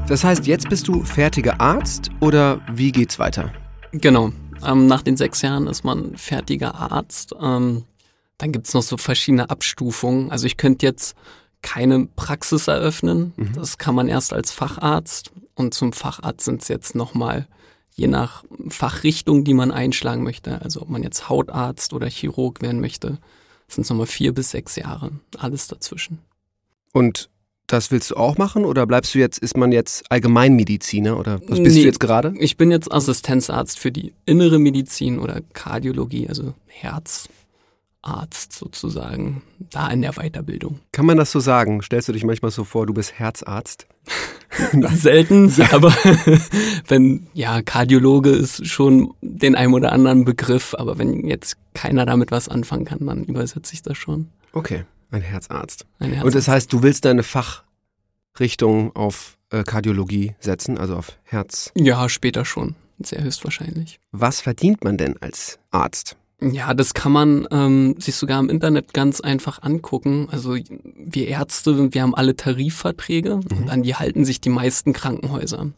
Das 0.08 0.24
heißt, 0.24 0.46
jetzt 0.46 0.70
bist 0.70 0.88
du 0.88 1.04
fertiger 1.04 1.60
Arzt 1.60 2.10
oder 2.20 2.60
wie 2.72 2.92
geht's 2.92 3.18
weiter? 3.18 3.52
Genau. 3.92 4.32
Ähm, 4.66 4.86
nach 4.86 5.02
den 5.02 5.16
sechs 5.16 5.42
Jahren 5.42 5.66
ist 5.66 5.84
man 5.84 6.16
fertiger 6.16 6.74
Arzt. 6.74 7.34
Ähm, 7.40 7.84
dann 8.38 8.52
gibt's 8.52 8.72
noch 8.72 8.82
so 8.82 8.96
verschiedene 8.96 9.50
Abstufungen. 9.50 10.30
Also 10.30 10.46
ich 10.46 10.56
könnte 10.56 10.86
jetzt 10.86 11.14
keine 11.62 12.06
Praxis 12.06 12.68
eröffnen. 12.68 13.32
Mhm. 13.36 13.52
Das 13.54 13.78
kann 13.78 13.94
man 13.94 14.08
erst 14.08 14.32
als 14.32 14.52
Facharzt. 14.52 15.32
Und 15.54 15.74
zum 15.74 15.92
Facharzt 15.92 16.44
sind 16.44 16.62
es 16.62 16.68
jetzt 16.68 16.94
nochmal 16.94 17.48
je 17.90 18.06
nach 18.06 18.44
Fachrichtung, 18.68 19.42
die 19.42 19.54
man 19.54 19.72
einschlagen 19.72 20.22
möchte. 20.22 20.62
Also 20.62 20.82
ob 20.82 20.88
man 20.88 21.02
jetzt 21.02 21.28
Hautarzt 21.28 21.92
oder 21.92 22.08
Chirurg 22.08 22.62
werden 22.62 22.80
möchte, 22.80 23.18
sind 23.66 23.82
es 23.82 23.90
nochmal 23.90 24.06
vier 24.06 24.32
bis 24.32 24.50
sechs 24.50 24.76
Jahre. 24.76 25.10
Alles 25.36 25.66
dazwischen. 25.66 26.20
Und 26.92 27.28
das 27.66 27.90
willst 27.90 28.10
du 28.10 28.16
auch 28.16 28.38
machen 28.38 28.64
oder 28.64 28.86
bleibst 28.86 29.14
du 29.14 29.18
jetzt, 29.18 29.38
ist 29.38 29.56
man 29.56 29.72
jetzt 29.72 30.10
Allgemeinmediziner 30.10 31.18
oder 31.18 31.40
was 31.48 31.60
bist 31.60 31.76
nee, 31.76 31.82
du 31.82 31.86
jetzt 31.86 32.00
gerade? 32.00 32.34
Ich 32.38 32.56
bin 32.56 32.70
jetzt 32.70 32.90
Assistenzarzt 32.90 33.78
für 33.78 33.92
die 33.92 34.14
innere 34.24 34.58
Medizin 34.58 35.18
oder 35.18 35.42
Kardiologie, 35.52 36.28
also 36.28 36.54
Herz, 36.66 37.28
Arzt 38.02 38.52
sozusagen, 38.52 39.42
da 39.58 39.88
in 39.88 40.02
der 40.02 40.12
Weiterbildung. 40.12 40.80
Kann 40.92 41.06
man 41.06 41.16
das 41.16 41.32
so 41.32 41.40
sagen? 41.40 41.82
Stellst 41.82 42.08
du 42.08 42.12
dich 42.12 42.24
manchmal 42.24 42.50
so 42.50 42.64
vor, 42.64 42.86
du 42.86 42.94
bist 42.94 43.18
Herzarzt? 43.18 43.86
Selten, 44.90 45.52
aber 45.70 45.90
wenn, 46.88 47.26
ja, 47.34 47.62
Kardiologe 47.62 48.30
ist 48.30 48.66
schon 48.66 49.12
den 49.20 49.54
einen 49.54 49.74
oder 49.74 49.92
anderen 49.92 50.24
Begriff, 50.24 50.74
aber 50.76 50.98
wenn 50.98 51.26
jetzt 51.26 51.56
keiner 51.74 52.06
damit 52.06 52.30
was 52.30 52.48
anfangen 52.48 52.84
kann, 52.84 53.06
dann 53.06 53.24
übersetze 53.24 53.74
ich 53.74 53.82
das 53.82 53.96
schon. 53.96 54.28
Okay, 54.52 54.84
ein 55.10 55.22
Herzarzt. 55.22 55.86
Ein 55.98 56.08
Herzarzt. 56.08 56.26
Und 56.26 56.34
das 56.34 56.48
heißt, 56.48 56.72
du 56.72 56.82
willst 56.82 57.04
deine 57.04 57.22
Fachrichtung 57.22 58.94
auf 58.96 59.36
äh, 59.50 59.62
Kardiologie 59.62 60.34
setzen, 60.40 60.78
also 60.78 60.96
auf 60.96 61.18
Herz? 61.24 61.70
Ja, 61.76 62.08
später 62.08 62.44
schon. 62.44 62.74
sehr 63.00 63.22
höchstwahrscheinlich. 63.22 64.00
Was 64.12 64.40
verdient 64.40 64.82
man 64.82 64.96
denn 64.96 65.16
als 65.20 65.58
Arzt? 65.70 66.16
Ja, 66.40 66.72
das 66.72 66.94
kann 66.94 67.10
man 67.10 67.48
ähm, 67.50 67.96
sich 67.98 68.14
sogar 68.14 68.38
im 68.38 68.48
Internet 68.48 68.94
ganz 68.94 69.20
einfach 69.20 69.60
angucken. 69.62 70.28
Also 70.30 70.54
wir 70.54 71.26
Ärzte, 71.26 71.92
wir 71.92 72.02
haben 72.02 72.14
alle 72.14 72.36
Tarifverträge 72.36 73.36
mhm. 73.36 73.56
und 73.56 73.70
an 73.70 73.82
die 73.82 73.96
halten 73.96 74.24
sich 74.24 74.40
die 74.40 74.48
meisten 74.48 74.92
Krankenhäuser. 74.92 75.72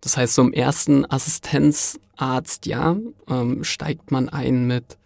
Das 0.00 0.16
heißt, 0.16 0.34
so 0.34 0.42
im 0.42 0.52
ersten 0.52 1.08
Assistenzarztjahr 1.08 2.96
ähm, 3.28 3.62
steigt 3.62 4.10
man 4.10 4.28
ein 4.28 4.66
mit 4.66 4.98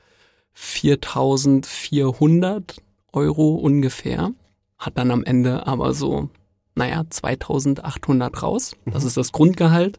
4.400 0.56 2.78
Euro 3.12 3.56
ungefähr, 3.56 4.30
hat 4.78 4.96
dann 4.96 5.10
am 5.10 5.24
Ende 5.24 5.66
aber 5.66 5.92
so, 5.92 6.30
naja, 6.74 7.02
2.800 7.02 8.38
raus. 8.38 8.74
Das 8.86 9.02
mhm. 9.02 9.08
ist 9.08 9.18
das 9.18 9.32
Grundgehalt. 9.32 9.98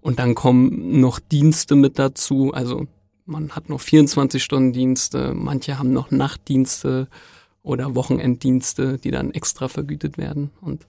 Und 0.00 0.18
dann 0.18 0.34
kommen 0.34 1.00
noch 1.00 1.20
Dienste 1.20 1.76
mit 1.76 1.98
dazu, 1.98 2.54
also 2.54 2.86
man 3.24 3.50
hat 3.50 3.68
noch 3.68 3.80
24-Stunden-Dienste, 3.80 5.32
manche 5.34 5.78
haben 5.78 5.92
noch 5.92 6.10
Nachtdienste 6.10 7.08
oder 7.62 7.94
Wochenenddienste, 7.94 8.98
die 8.98 9.10
dann 9.10 9.32
extra 9.32 9.68
vergütet 9.68 10.18
werden. 10.18 10.50
Und 10.60 10.86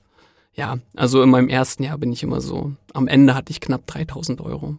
ja, 0.56 0.78
also 0.96 1.22
in 1.22 1.30
meinem 1.30 1.50
ersten 1.50 1.84
Jahr 1.84 1.98
bin 1.98 2.12
ich 2.12 2.24
immer 2.24 2.42
so, 2.42 2.74
am 2.94 3.08
Ende 3.08 3.36
hatte 3.36 3.52
ich 3.52 3.62
knapp 3.62 3.86
3000 3.86 4.42
Euro. 4.42 4.78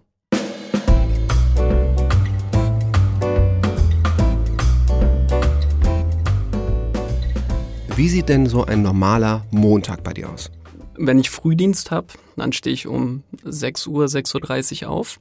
Wie 7.97 8.09
sieht 8.09 8.29
denn 8.29 8.47
so 8.47 8.65
ein 8.65 8.83
normaler 8.83 9.47
Montag 9.53 10.03
bei 10.03 10.13
dir 10.13 10.29
aus? 10.29 10.51
Wenn 10.97 11.21
ich 11.21 11.31
Frühdienst 11.31 11.93
habe, 11.93 12.09
dann 12.37 12.53
stehe 12.53 12.75
ich 12.75 12.89
um 12.89 13.23
6 13.45 13.87
Uhr, 13.87 14.07
6.30 14.07 14.85
Uhr 14.85 14.91
auf 14.91 15.21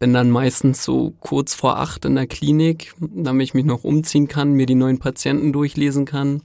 bin 0.00 0.14
dann 0.14 0.30
meistens 0.30 0.82
so 0.82 1.12
kurz 1.20 1.54
vor 1.54 1.78
acht 1.78 2.06
in 2.06 2.14
der 2.14 2.26
Klinik, 2.26 2.94
damit 2.98 3.44
ich 3.44 3.54
mich 3.54 3.66
noch 3.66 3.84
umziehen 3.84 4.28
kann, 4.28 4.54
mir 4.54 4.64
die 4.64 4.74
neuen 4.74 4.98
Patienten 4.98 5.52
durchlesen 5.52 6.06
kann. 6.06 6.42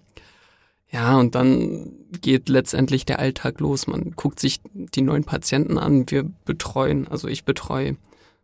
Ja, 0.92 1.18
und 1.18 1.36
dann 1.36 1.94
geht 2.22 2.50
letztendlich 2.50 3.06
der 3.06 3.20
Alltag 3.20 3.62
los. 3.62 3.88
Man 3.88 4.12
guckt 4.12 4.40
sich 4.40 4.60
die 4.74 5.02
neuen 5.02 5.24
Patienten 5.24 5.78
an. 5.78 6.04
Wir 6.12 6.24
betreuen, 6.44 7.08
also 7.08 7.30
ich 7.30 7.46
betreue 7.46 7.96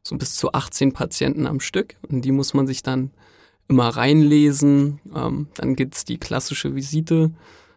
so 0.01 0.17
bis 0.17 0.35
zu 0.35 0.53
18 0.53 0.93
Patienten 0.93 1.45
am 1.45 1.59
Stück 1.59 1.97
und 2.09 2.23
die 2.23 2.31
muss 2.31 2.53
man 2.53 2.65
sich 2.65 2.81
dann 2.81 3.11
immer 3.67 3.89
reinlesen. 3.89 5.01
Ähm, 5.13 5.49
dann 5.55 5.75
gibt's 5.75 6.05
die 6.05 6.19
klassische 6.19 6.73
Visite. 6.73 7.31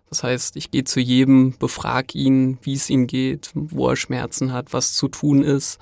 Das 0.08 0.22
heißt, 0.22 0.54
ich 0.56 0.70
gehe 0.70 0.84
zu 0.84 1.00
jedem, 1.00 1.58
befrag 1.58 2.14
ihn, 2.14 2.58
wie 2.62 2.74
es 2.74 2.90
ihm 2.90 3.08
geht, 3.08 3.50
wo 3.54 3.88
er 3.88 3.96
Schmerzen 3.96 4.52
hat, 4.52 4.72
was 4.72 4.94
zu 4.94 5.08
tun 5.08 5.42
ist 5.42 5.80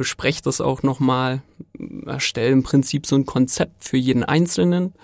bespreche 0.00 0.40
das 0.40 0.62
auch 0.62 0.82
nochmal, 0.82 1.42
erstelle 2.06 2.52
im 2.52 2.62
Prinzip 2.62 3.04
so 3.04 3.16
ein 3.16 3.26
Konzept 3.26 3.84
für 3.84 3.98
jeden 3.98 4.24
Einzelnen 4.24 4.94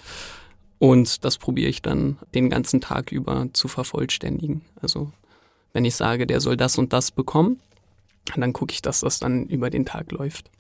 und 0.78 1.22
das 1.22 1.36
probiere 1.36 1.68
ich 1.68 1.82
dann 1.82 2.16
den 2.34 2.48
ganzen 2.48 2.80
Tag 2.80 3.12
über 3.12 3.46
zu 3.52 3.68
vervollständigen. 3.68 4.62
Also 4.80 5.12
wenn 5.74 5.84
ich 5.84 5.96
sage, 5.96 6.26
der 6.26 6.40
soll 6.40 6.56
das 6.56 6.78
und 6.78 6.94
das 6.94 7.10
bekommen, 7.10 7.60
dann 8.36 8.54
gucke 8.54 8.72
ich, 8.72 8.80
dass 8.80 9.00
das 9.00 9.18
dann 9.18 9.44
über 9.44 9.68
den 9.68 9.84
Tag 9.84 10.12
läuft. 10.12 10.50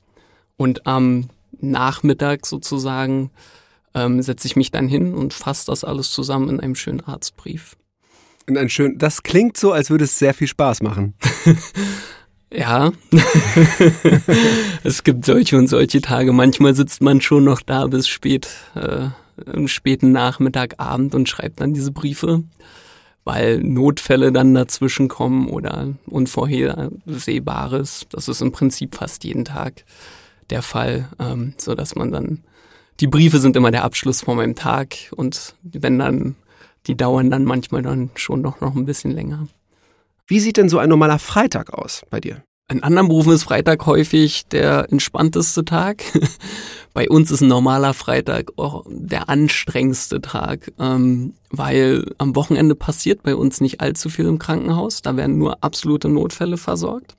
Und 0.58 0.86
am 0.86 1.30
Nachmittag 1.58 2.44
sozusagen 2.44 3.30
ähm, 3.94 4.20
setze 4.20 4.48
ich 4.48 4.54
mich 4.54 4.70
dann 4.70 4.86
hin 4.86 5.14
und 5.14 5.32
fasse 5.32 5.64
das 5.68 5.82
alles 5.82 6.10
zusammen 6.10 6.50
in 6.50 6.60
einem 6.60 6.74
schönen 6.74 7.00
Arztbrief. 7.00 7.74
In 8.46 8.58
ein 8.58 8.68
schön, 8.68 8.98
das 8.98 9.22
klingt 9.22 9.56
so, 9.56 9.72
als 9.72 9.88
würde 9.88 10.04
es 10.04 10.18
sehr 10.18 10.34
viel 10.34 10.46
Spaß 10.46 10.82
machen. 10.82 11.14
Ja, 12.52 12.92
es 14.84 15.02
gibt 15.02 15.24
solche 15.24 15.58
und 15.58 15.66
solche 15.66 16.00
Tage. 16.00 16.32
Manchmal 16.32 16.74
sitzt 16.74 17.02
man 17.02 17.20
schon 17.20 17.44
noch 17.44 17.60
da 17.60 17.86
bis 17.88 18.06
spät, 18.06 18.48
äh, 18.74 19.08
im 19.52 19.68
späten 19.68 20.12
Nachmittag, 20.12 20.74
Abend 20.78 21.14
und 21.14 21.28
schreibt 21.28 21.60
dann 21.60 21.74
diese 21.74 21.90
Briefe, 21.90 22.44
weil 23.24 23.58
Notfälle 23.58 24.30
dann 24.30 24.54
dazwischen 24.54 25.08
kommen 25.08 25.48
oder 25.48 25.94
Unvorhersehbares. 26.06 28.06
Das 28.10 28.28
ist 28.28 28.40
im 28.40 28.52
Prinzip 28.52 28.94
fast 28.94 29.24
jeden 29.24 29.44
Tag 29.44 29.84
der 30.50 30.62
Fall, 30.62 31.08
ähm, 31.18 31.54
so 31.58 31.74
dass 31.74 31.96
man 31.96 32.12
dann 32.12 32.44
die 33.00 33.08
Briefe 33.08 33.38
sind 33.38 33.56
immer 33.56 33.72
der 33.72 33.84
Abschluss 33.84 34.22
vor 34.22 34.36
meinem 34.36 34.54
Tag 34.54 34.96
und 35.14 35.54
wenn 35.62 35.98
dann 35.98 36.36
die 36.86 36.96
dauern 36.96 37.30
dann 37.30 37.44
manchmal 37.44 37.82
dann 37.82 38.10
schon 38.14 38.40
noch 38.40 38.60
noch 38.60 38.74
ein 38.74 38.86
bisschen 38.86 39.10
länger. 39.10 39.48
Wie 40.28 40.40
sieht 40.40 40.56
denn 40.56 40.68
so 40.68 40.78
ein 40.78 40.88
normaler 40.88 41.20
Freitag 41.20 41.72
aus 41.72 42.02
bei 42.10 42.18
dir? 42.18 42.42
In 42.68 42.82
anderen 42.82 43.06
Berufen 43.06 43.32
ist 43.32 43.44
Freitag 43.44 43.86
häufig 43.86 44.46
der 44.48 44.90
entspannteste 44.90 45.64
Tag. 45.64 46.02
Bei 46.94 47.08
uns 47.08 47.30
ist 47.30 47.42
ein 47.42 47.48
normaler 47.48 47.94
Freitag 47.94 48.50
auch 48.56 48.84
der 48.88 49.28
anstrengendste 49.28 50.20
Tag, 50.20 50.72
ähm, 50.80 51.34
weil 51.50 52.12
am 52.18 52.34
Wochenende 52.34 52.74
passiert 52.74 53.22
bei 53.22 53.36
uns 53.36 53.60
nicht 53.60 53.82
allzu 53.82 54.08
viel 54.08 54.24
im 54.24 54.38
Krankenhaus. 54.38 55.02
Da 55.02 55.16
werden 55.16 55.38
nur 55.38 55.62
absolute 55.62 56.08
Notfälle 56.08 56.56
versorgt. 56.56 57.14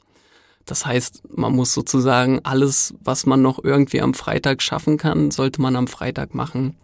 Das 0.65 0.85
heißt, 0.85 1.21
man 1.29 1.55
muss 1.55 1.73
sozusagen 1.73 2.41
alles, 2.43 2.95
was 3.01 3.25
man 3.25 3.41
noch 3.41 3.63
irgendwie 3.63 4.01
am 4.01 4.15
Freitag 4.15 4.61
schaffen 4.61 4.97
kann, 4.97 5.31
sollte 5.31 5.61
man 5.61 5.77
am 5.77 5.87
Freitag 5.87 6.33
machen. 6.33 6.75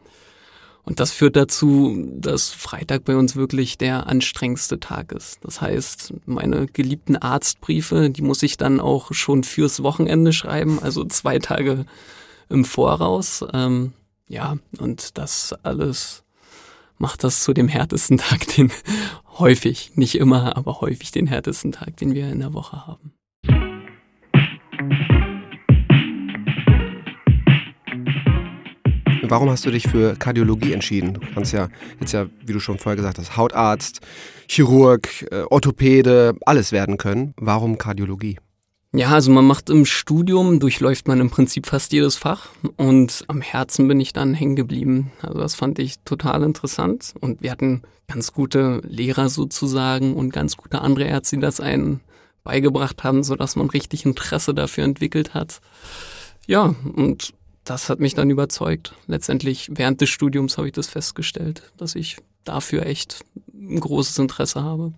Und 0.85 0.99
das 0.99 1.11
führt 1.11 1.37
dazu, 1.37 2.05
dass 2.17 2.49
Freitag 2.49 3.05
bei 3.05 3.15
uns 3.15 3.35
wirklich 3.37 3.77
der 3.77 4.07
anstrengendste 4.07 4.79
Tag 4.79 5.13
ist. 5.13 5.39
Das 5.43 5.61
heißt, 5.61 6.13
meine 6.25 6.67
geliebten 6.67 7.15
Arztbriefe, 7.15 8.09
die 8.09 8.21
muss 8.21 8.43
ich 8.43 8.57
dann 8.57 8.81
auch 8.81 9.13
schon 9.13 9.43
fürs 9.43 9.81
Wochenende 9.81 10.33
schreiben, 10.33 10.79
also 10.81 11.05
zwei 11.05 11.39
Tage 11.39 11.85
im 12.49 12.65
Voraus. 12.65 13.45
Ähm, 13.53 13.93
ja, 14.27 14.57
und 14.77 15.17
das 15.17 15.55
alles 15.63 16.23
macht 16.97 17.23
das 17.23 17.43
zu 17.43 17.53
dem 17.53 17.69
härtesten 17.69 18.17
Tag, 18.17 18.45
den 18.55 18.71
häufig, 19.39 19.91
nicht 19.95 20.15
immer, 20.15 20.57
aber 20.57 20.81
häufig 20.81 21.11
den 21.11 21.27
härtesten 21.27 21.71
Tag, 21.71 21.95
den 21.97 22.13
wir 22.13 22.29
in 22.29 22.39
der 22.39 22.53
Woche 22.53 22.85
haben. 22.85 23.13
Warum 29.33 29.49
hast 29.49 29.65
du 29.65 29.71
dich 29.71 29.87
für 29.87 30.15
Kardiologie 30.15 30.73
entschieden? 30.73 31.15
Du 31.15 31.21
kannst 31.33 31.53
ja 31.53 31.67
jetzt 31.99 32.11
ja, 32.11 32.27
wie 32.45 32.53
du 32.53 32.59
schon 32.59 32.77
vorher 32.77 32.97
gesagt 32.97 33.17
hast, 33.17 33.35
Hautarzt, 33.35 34.01
Chirurg, 34.47 35.25
äh, 35.31 35.41
Orthopäde, 35.49 36.35
alles 36.45 36.71
werden 36.71 36.97
können. 36.97 37.33
Warum 37.37 37.79
Kardiologie? 37.79 38.37
Ja, 38.93 39.09
also 39.09 39.31
man 39.31 39.43
macht 39.45 39.71
im 39.71 39.87
Studium, 39.87 40.59
durchläuft 40.59 41.07
man 41.07 41.19
im 41.19 41.31
Prinzip 41.31 41.65
fast 41.65 41.93
jedes 41.93 42.15
Fach 42.15 42.49
und 42.77 43.25
am 43.27 43.41
Herzen 43.41 43.87
bin 43.87 43.99
ich 43.99 44.13
dann 44.13 44.35
hängen 44.35 44.55
geblieben. 44.55 45.11
Also 45.23 45.39
das 45.39 45.55
fand 45.55 45.79
ich 45.79 45.95
total 46.05 46.43
interessant 46.43 47.15
und 47.19 47.41
wir 47.41 47.49
hatten 47.49 47.81
ganz 48.07 48.33
gute 48.33 48.81
Lehrer 48.83 49.29
sozusagen 49.29 50.13
und 50.13 50.31
ganz 50.31 50.57
gute 50.57 50.79
andere 50.81 51.05
Ärzte, 51.05 51.37
die 51.37 51.41
das 51.41 51.59
einen 51.59 52.01
beigebracht 52.43 53.03
haben, 53.03 53.23
sodass 53.23 53.55
man 53.55 53.71
richtig 53.71 54.05
Interesse 54.05 54.53
dafür 54.53 54.83
entwickelt 54.83 55.33
hat. 55.33 55.59
Ja, 56.45 56.75
und 56.95 57.33
das 57.63 57.89
hat 57.89 58.00
mich 58.00 58.13
dann 58.13 58.29
überzeugt. 58.29 58.93
Letztendlich 59.08 59.70
während 59.74 60.01
des 60.01 60.10
Studiums 60.10 60.58
habe 60.58 60.67
ich 60.67 60.74
das 60.74 60.88
festgestellt, 60.88 61.72
dass 61.77 61.96
ich 61.96 62.17
dafür 62.43 62.86
echt 62.86 63.24
ein 63.53 63.79
großes 63.79 64.20
Interesse 64.20 64.63
habe. 64.63 64.93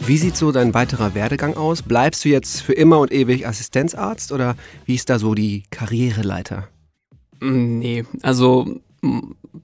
Wie 0.00 0.16
sieht 0.16 0.36
so 0.36 0.50
dein 0.50 0.74
weiterer 0.74 1.14
Werdegang 1.14 1.56
aus? 1.56 1.82
Bleibst 1.82 2.24
du 2.24 2.30
jetzt 2.30 2.62
für 2.62 2.72
immer 2.72 2.98
und 2.98 3.12
ewig 3.12 3.46
Assistenzarzt 3.46 4.32
oder 4.32 4.56
wie 4.84 4.96
ist 4.96 5.08
da 5.08 5.20
so 5.20 5.34
die 5.34 5.64
Karriereleiter? 5.70 6.68
Mm, 7.40 7.78
nee, 7.78 8.04
also 8.22 8.80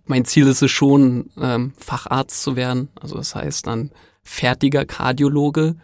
mein 0.04 0.24
Ziel 0.24 0.46
ist 0.46 0.62
es 0.62 0.70
schon, 0.70 1.30
ähm, 1.40 1.72
Facharzt 1.78 2.42
zu 2.42 2.54
werden. 2.54 2.90
Also 3.00 3.16
das 3.16 3.34
heißt 3.34 3.66
dann 3.66 3.90
fertiger 4.26 4.84
Kardiologe. 4.84 5.76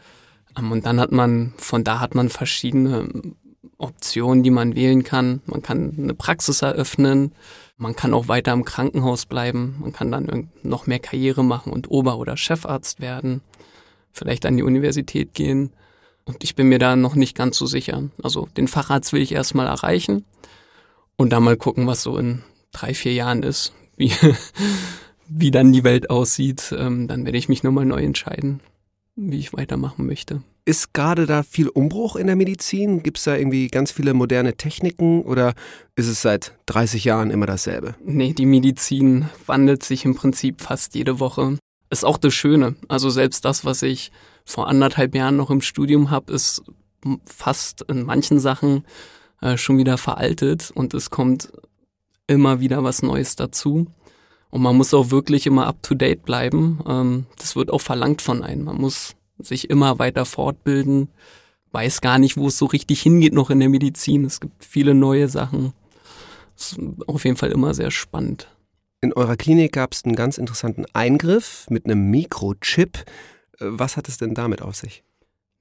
Ähm, 0.58 0.72
und 0.72 0.84
dann 0.84 1.00
hat 1.00 1.12
man, 1.12 1.54
von 1.56 1.84
da 1.84 2.00
hat 2.00 2.14
man 2.14 2.28
verschiedene 2.28 3.08
Optionen, 3.78 4.42
die 4.42 4.50
man 4.50 4.76
wählen 4.76 5.02
kann. 5.02 5.40
Man 5.46 5.62
kann 5.62 5.94
eine 5.98 6.14
Praxis 6.14 6.62
eröffnen, 6.62 7.32
man 7.76 7.96
kann 7.96 8.14
auch 8.14 8.28
weiter 8.28 8.52
im 8.52 8.64
Krankenhaus 8.64 9.26
bleiben, 9.26 9.76
man 9.80 9.92
kann 9.92 10.12
dann 10.12 10.50
noch 10.62 10.86
mehr 10.86 11.00
Karriere 11.00 11.44
machen 11.44 11.72
und 11.72 11.90
Ober- 11.90 12.18
oder 12.18 12.36
Chefarzt 12.36 13.00
werden, 13.00 13.40
vielleicht 14.12 14.46
an 14.46 14.56
die 14.56 14.62
Universität 14.62 15.34
gehen. 15.34 15.72
Und 16.24 16.44
ich 16.44 16.54
bin 16.54 16.68
mir 16.68 16.78
da 16.78 16.94
noch 16.94 17.16
nicht 17.16 17.36
ganz 17.36 17.56
so 17.56 17.66
sicher. 17.66 18.04
Also 18.22 18.48
den 18.56 18.68
Facharzt 18.68 19.12
will 19.12 19.22
ich 19.22 19.32
erstmal 19.32 19.66
erreichen 19.66 20.24
und 21.16 21.30
dann 21.30 21.42
mal 21.42 21.56
gucken, 21.56 21.88
was 21.88 22.02
so 22.02 22.16
in 22.18 22.42
drei, 22.70 22.94
vier 22.94 23.12
Jahren 23.12 23.42
ist, 23.42 23.72
wie, 23.96 24.12
wie 25.34 25.50
dann 25.50 25.72
die 25.72 25.84
Welt 25.84 26.10
aussieht, 26.10 26.74
ähm, 26.76 27.08
dann 27.08 27.24
werde 27.24 27.38
ich 27.38 27.48
mich 27.48 27.62
nochmal 27.62 27.84
neu 27.84 28.02
entscheiden, 28.02 28.60
wie 29.16 29.38
ich 29.38 29.52
weitermachen 29.52 30.06
möchte. 30.06 30.42
Ist 30.64 30.94
gerade 30.94 31.26
da 31.26 31.42
viel 31.42 31.68
Umbruch 31.68 32.14
in 32.14 32.28
der 32.28 32.36
Medizin? 32.36 33.02
Gibt 33.02 33.18
es 33.18 33.24
da 33.24 33.36
irgendwie 33.36 33.66
ganz 33.66 33.90
viele 33.90 34.14
moderne 34.14 34.56
Techniken 34.56 35.22
oder 35.22 35.54
ist 35.96 36.06
es 36.06 36.22
seit 36.22 36.56
30 36.66 37.04
Jahren 37.04 37.30
immer 37.30 37.46
dasselbe? 37.46 37.96
Nee, 38.04 38.32
die 38.32 38.46
Medizin 38.46 39.28
wandelt 39.46 39.82
sich 39.82 40.04
im 40.04 40.14
Prinzip 40.14 40.60
fast 40.60 40.94
jede 40.94 41.18
Woche. 41.18 41.58
ist 41.90 42.04
auch 42.04 42.16
das 42.16 42.32
Schöne. 42.34 42.76
Also 42.88 43.10
selbst 43.10 43.44
das, 43.44 43.64
was 43.64 43.82
ich 43.82 44.12
vor 44.44 44.68
anderthalb 44.68 45.14
Jahren 45.14 45.36
noch 45.36 45.50
im 45.50 45.62
Studium 45.62 46.10
habe, 46.10 46.32
ist 46.32 46.62
fast 47.24 47.82
in 47.82 48.04
manchen 48.04 48.38
Sachen 48.38 48.84
äh, 49.40 49.56
schon 49.56 49.78
wieder 49.78 49.98
veraltet 49.98 50.70
und 50.72 50.94
es 50.94 51.10
kommt 51.10 51.52
immer 52.28 52.60
wieder 52.60 52.84
was 52.84 53.02
Neues 53.02 53.34
dazu. 53.34 53.88
Und 54.52 54.60
man 54.60 54.76
muss 54.76 54.92
auch 54.92 55.10
wirklich 55.10 55.46
immer 55.46 55.66
up-to-date 55.66 56.24
bleiben. 56.24 56.78
Ähm, 56.86 57.26
das 57.38 57.56
wird 57.56 57.70
auch 57.70 57.80
verlangt 57.80 58.20
von 58.20 58.42
einem. 58.42 58.64
Man 58.64 58.76
muss 58.76 59.16
sich 59.38 59.70
immer 59.70 59.98
weiter 59.98 60.26
fortbilden, 60.26 61.08
weiß 61.72 62.02
gar 62.02 62.18
nicht, 62.18 62.36
wo 62.36 62.48
es 62.48 62.58
so 62.58 62.66
richtig 62.66 63.00
hingeht 63.00 63.32
noch 63.32 63.48
in 63.48 63.60
der 63.60 63.70
Medizin. 63.70 64.26
Es 64.26 64.40
gibt 64.40 64.62
viele 64.62 64.92
neue 64.92 65.28
Sachen. 65.28 65.72
Das 66.54 66.72
ist 66.72 66.80
auf 67.06 67.24
jeden 67.24 67.38
Fall 67.38 67.50
immer 67.50 67.72
sehr 67.72 67.90
spannend. 67.90 68.46
In 69.00 69.14
eurer 69.14 69.36
Klinik 69.36 69.72
gab 69.72 69.94
es 69.94 70.04
einen 70.04 70.16
ganz 70.16 70.36
interessanten 70.36 70.84
Eingriff 70.92 71.66
mit 71.70 71.86
einem 71.86 72.10
Mikrochip. 72.10 72.98
Äh, 73.58 73.64
was 73.64 73.96
hat 73.96 74.06
es 74.06 74.18
denn 74.18 74.34
damit 74.34 74.60
auf 74.60 74.76
sich? 74.76 75.02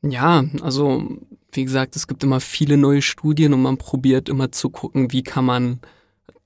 Ja, 0.04 0.44
also 0.62 1.18
wie 1.54 1.64
gesagt, 1.64 1.96
es 1.96 2.08
gibt 2.08 2.26
immer 2.26 2.42
viele 2.42 2.76
neue 2.76 3.02
Studien 3.02 3.54
und 3.54 3.62
man 3.62 3.78
probiert 3.78 4.28
immer 4.28 4.52
zu 4.52 4.70
gucken, 4.70 5.14
wie 5.14 5.24
kann 5.24 5.46
man 5.46 5.80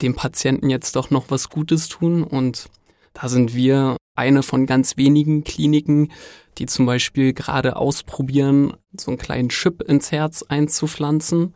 dem 0.01 0.15
Patienten 0.15 0.69
jetzt 0.69 0.95
doch 0.95 1.09
noch 1.09 1.25
was 1.29 1.49
Gutes 1.49 1.87
tun. 1.87 2.23
Und 2.23 2.69
da 3.13 3.29
sind 3.29 3.55
wir 3.55 3.97
eine 4.15 4.43
von 4.43 4.65
ganz 4.65 4.97
wenigen 4.97 5.43
Kliniken, 5.43 6.11
die 6.57 6.65
zum 6.65 6.85
Beispiel 6.85 7.33
gerade 7.33 7.75
ausprobieren, 7.75 8.73
so 8.97 9.11
einen 9.11 9.17
kleinen 9.17 9.49
Chip 9.49 9.81
ins 9.81 10.11
Herz 10.11 10.43
einzupflanzen, 10.43 11.53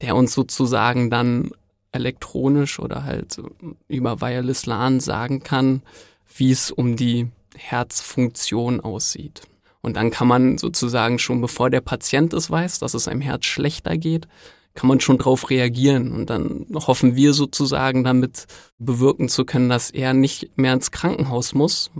der 0.00 0.16
uns 0.16 0.32
sozusagen 0.32 1.10
dann 1.10 1.52
elektronisch 1.92 2.78
oder 2.78 3.04
halt 3.04 3.40
über 3.88 4.20
Wireless 4.20 4.66
LAN 4.66 4.98
sagen 4.98 5.42
kann, 5.42 5.82
wie 6.34 6.50
es 6.50 6.70
um 6.70 6.96
die 6.96 7.28
Herzfunktion 7.56 8.80
aussieht. 8.80 9.42
Und 9.82 9.96
dann 9.96 10.10
kann 10.10 10.28
man 10.28 10.58
sozusagen 10.58 11.18
schon, 11.18 11.40
bevor 11.40 11.68
der 11.68 11.80
Patient 11.80 12.32
es 12.32 12.50
weiß, 12.50 12.78
dass 12.78 12.94
es 12.94 13.08
einem 13.08 13.20
Herz 13.20 13.44
schlechter 13.44 13.96
geht, 13.96 14.28
kann 14.74 14.88
man 14.88 15.00
schon 15.00 15.18
drauf 15.18 15.50
reagieren. 15.50 16.12
Und 16.12 16.30
dann 16.30 16.66
hoffen 16.74 17.16
wir 17.16 17.32
sozusagen 17.32 18.04
damit 18.04 18.46
bewirken 18.78 19.28
zu 19.28 19.44
können, 19.44 19.68
dass 19.68 19.90
er 19.90 20.14
nicht 20.14 20.50
mehr 20.56 20.72
ins 20.72 20.90
Krankenhaus 20.90 21.54
muss, 21.54 21.90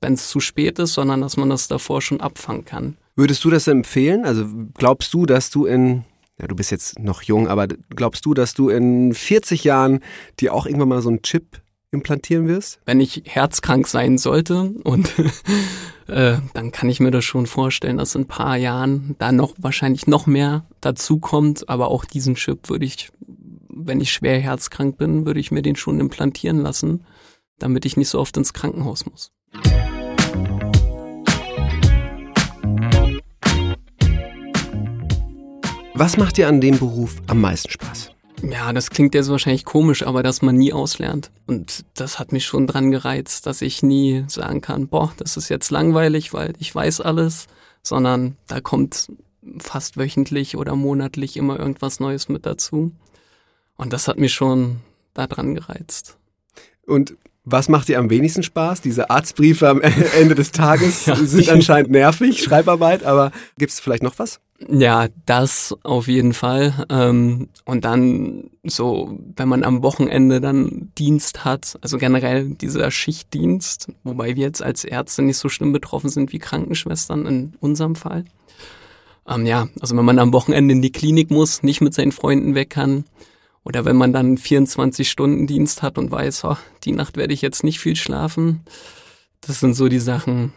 wenn 0.00 0.14
es 0.14 0.28
zu 0.28 0.40
spät 0.40 0.78
ist, 0.78 0.94
sondern 0.94 1.20
dass 1.20 1.36
man 1.36 1.50
das 1.50 1.68
davor 1.68 2.02
schon 2.02 2.20
abfangen 2.20 2.64
kann. 2.64 2.96
Würdest 3.14 3.44
du 3.44 3.50
das 3.50 3.68
empfehlen? 3.68 4.24
Also 4.24 4.46
glaubst 4.74 5.12
du, 5.14 5.26
dass 5.26 5.50
du 5.50 5.66
in, 5.66 6.04
ja, 6.38 6.46
du 6.46 6.56
bist 6.56 6.70
jetzt 6.70 6.98
noch 6.98 7.22
jung, 7.22 7.48
aber 7.48 7.68
glaubst 7.90 8.24
du, 8.24 8.34
dass 8.34 8.54
du 8.54 8.70
in 8.70 9.12
40 9.12 9.64
Jahren 9.64 10.00
dir 10.40 10.54
auch 10.54 10.66
irgendwann 10.66 10.88
mal 10.88 11.02
so 11.02 11.10
einen 11.10 11.22
Chip 11.22 11.60
implantieren 11.92 12.48
wirst? 12.48 12.80
Wenn 12.86 13.00
ich 13.00 13.22
herzkrank 13.26 13.86
sein 13.86 14.18
sollte 14.18 14.72
und 14.82 15.12
äh, 16.08 16.38
dann 16.54 16.72
kann 16.72 16.88
ich 16.88 17.00
mir 17.00 17.10
das 17.10 17.24
schon 17.24 17.46
vorstellen, 17.46 17.98
dass 17.98 18.14
in 18.14 18.22
ein 18.22 18.28
paar 18.28 18.56
Jahren 18.56 19.14
da 19.18 19.30
noch 19.30 19.54
wahrscheinlich 19.58 20.06
noch 20.06 20.26
mehr 20.26 20.64
dazu 20.80 21.18
kommt. 21.18 21.68
Aber 21.68 21.88
auch 21.88 22.04
diesen 22.04 22.34
Chip 22.34 22.68
würde 22.68 22.86
ich, 22.86 23.10
wenn 23.68 24.00
ich 24.00 24.12
schwer 24.12 24.40
herzkrank 24.40 24.96
bin, 24.96 25.26
würde 25.26 25.38
ich 25.38 25.52
mir 25.52 25.62
den 25.62 25.76
schon 25.76 26.00
implantieren 26.00 26.62
lassen, 26.62 27.04
damit 27.58 27.84
ich 27.84 27.96
nicht 27.96 28.08
so 28.08 28.18
oft 28.18 28.36
ins 28.36 28.54
Krankenhaus 28.54 29.06
muss. 29.06 29.30
Was 35.94 36.16
macht 36.16 36.38
dir 36.38 36.48
an 36.48 36.62
dem 36.62 36.78
Beruf 36.78 37.20
am 37.26 37.42
meisten 37.42 37.70
Spaß? 37.70 38.12
Ja, 38.42 38.72
das 38.72 38.90
klingt 38.90 39.14
jetzt 39.14 39.30
wahrscheinlich 39.30 39.64
komisch, 39.64 40.04
aber 40.04 40.22
dass 40.22 40.42
man 40.42 40.56
nie 40.56 40.72
auslernt. 40.72 41.30
Und 41.46 41.84
das 41.94 42.18
hat 42.18 42.32
mich 42.32 42.44
schon 42.44 42.66
dran 42.66 42.90
gereizt, 42.90 43.46
dass 43.46 43.62
ich 43.62 43.82
nie 43.82 44.24
sagen 44.26 44.60
kann, 44.60 44.88
boah, 44.88 45.12
das 45.16 45.36
ist 45.36 45.48
jetzt 45.48 45.70
langweilig, 45.70 46.32
weil 46.32 46.54
ich 46.58 46.74
weiß 46.74 47.00
alles, 47.00 47.46
sondern 47.82 48.36
da 48.48 48.60
kommt 48.60 49.12
fast 49.58 49.96
wöchentlich 49.96 50.56
oder 50.56 50.74
monatlich 50.76 51.36
immer 51.36 51.58
irgendwas 51.58 52.00
Neues 52.00 52.28
mit 52.28 52.44
dazu. 52.46 52.92
Und 53.76 53.92
das 53.92 54.08
hat 54.08 54.18
mich 54.18 54.34
schon 54.34 54.80
da 55.14 55.26
dran 55.26 55.54
gereizt. 55.54 56.16
Und 56.86 57.14
was 57.44 57.68
macht 57.68 57.88
dir 57.88 57.98
am 57.98 58.10
wenigsten 58.10 58.42
Spaß? 58.42 58.80
Diese 58.82 59.10
Arztbriefe 59.10 59.68
am 59.68 59.80
Ende 60.18 60.34
des 60.34 60.52
Tages 60.52 61.06
ja, 61.06 61.16
sind 61.16 61.48
anscheinend 61.48 61.90
nervig, 61.90 62.42
Schreibarbeit, 62.42 63.04
aber 63.04 63.32
gibt 63.58 63.72
es 63.72 63.80
vielleicht 63.80 64.02
noch 64.02 64.18
was? 64.18 64.40
Ja, 64.68 65.08
das 65.26 65.74
auf 65.82 66.08
jeden 66.08 66.34
Fall. 66.34 66.86
Ähm, 66.88 67.48
und 67.64 67.84
dann 67.84 68.50
so, 68.62 69.18
wenn 69.36 69.48
man 69.48 69.64
am 69.64 69.82
Wochenende 69.82 70.40
dann 70.40 70.92
Dienst 70.98 71.44
hat, 71.44 71.78
also 71.80 71.98
generell 71.98 72.50
dieser 72.50 72.90
Schichtdienst, 72.90 73.88
wobei 74.04 74.36
wir 74.36 74.44
jetzt 74.44 74.62
als 74.62 74.84
Ärzte 74.84 75.22
nicht 75.22 75.38
so 75.38 75.48
schlimm 75.48 75.72
betroffen 75.72 76.10
sind 76.10 76.32
wie 76.32 76.38
Krankenschwestern 76.38 77.26
in 77.26 77.54
unserem 77.60 77.96
Fall. 77.96 78.24
Ähm, 79.28 79.46
ja, 79.46 79.68
also 79.80 79.96
wenn 79.96 80.04
man 80.04 80.18
am 80.18 80.32
Wochenende 80.32 80.72
in 80.72 80.82
die 80.82 80.92
Klinik 80.92 81.30
muss, 81.30 81.62
nicht 81.62 81.80
mit 81.80 81.94
seinen 81.94 82.12
Freunden 82.12 82.54
weg 82.54 82.70
kann, 82.70 83.04
oder 83.64 83.84
wenn 83.84 83.96
man 83.96 84.12
dann 84.12 84.36
24-Stunden-Dienst 84.36 85.82
hat 85.82 85.96
und 85.96 86.10
weiß, 86.10 86.44
oh, 86.44 86.56
die 86.82 86.92
Nacht 86.92 87.16
werde 87.16 87.32
ich 87.32 87.42
jetzt 87.42 87.62
nicht 87.62 87.78
viel 87.78 87.94
schlafen. 87.94 88.62
Das 89.40 89.60
sind 89.60 89.74
so 89.74 89.88
die 89.88 90.00
Sachen, 90.00 90.52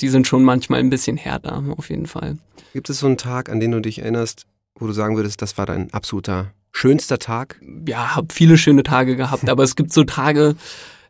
die 0.00 0.08
sind 0.08 0.26
schon 0.26 0.42
manchmal 0.42 0.80
ein 0.80 0.90
bisschen 0.90 1.16
härter, 1.16 1.62
auf 1.76 1.88
jeden 1.88 2.06
Fall. 2.06 2.38
Gibt 2.72 2.90
es 2.90 3.00
so 3.00 3.06
einen 3.06 3.16
Tag, 3.16 3.48
an 3.48 3.60
den 3.60 3.72
du 3.72 3.80
dich 3.80 3.98
erinnerst, 3.98 4.46
wo 4.76 4.86
du 4.86 4.92
sagen 4.92 5.16
würdest, 5.16 5.42
das 5.42 5.58
war 5.58 5.66
dein 5.66 5.92
absoluter 5.92 6.52
schönster 6.72 7.18
Tag? 7.18 7.60
Ja, 7.86 8.14
habe 8.16 8.28
viele 8.32 8.56
schöne 8.56 8.82
Tage 8.82 9.16
gehabt, 9.16 9.48
aber 9.48 9.62
es 9.62 9.76
gibt 9.76 9.92
so 9.92 10.04
Tage, 10.04 10.54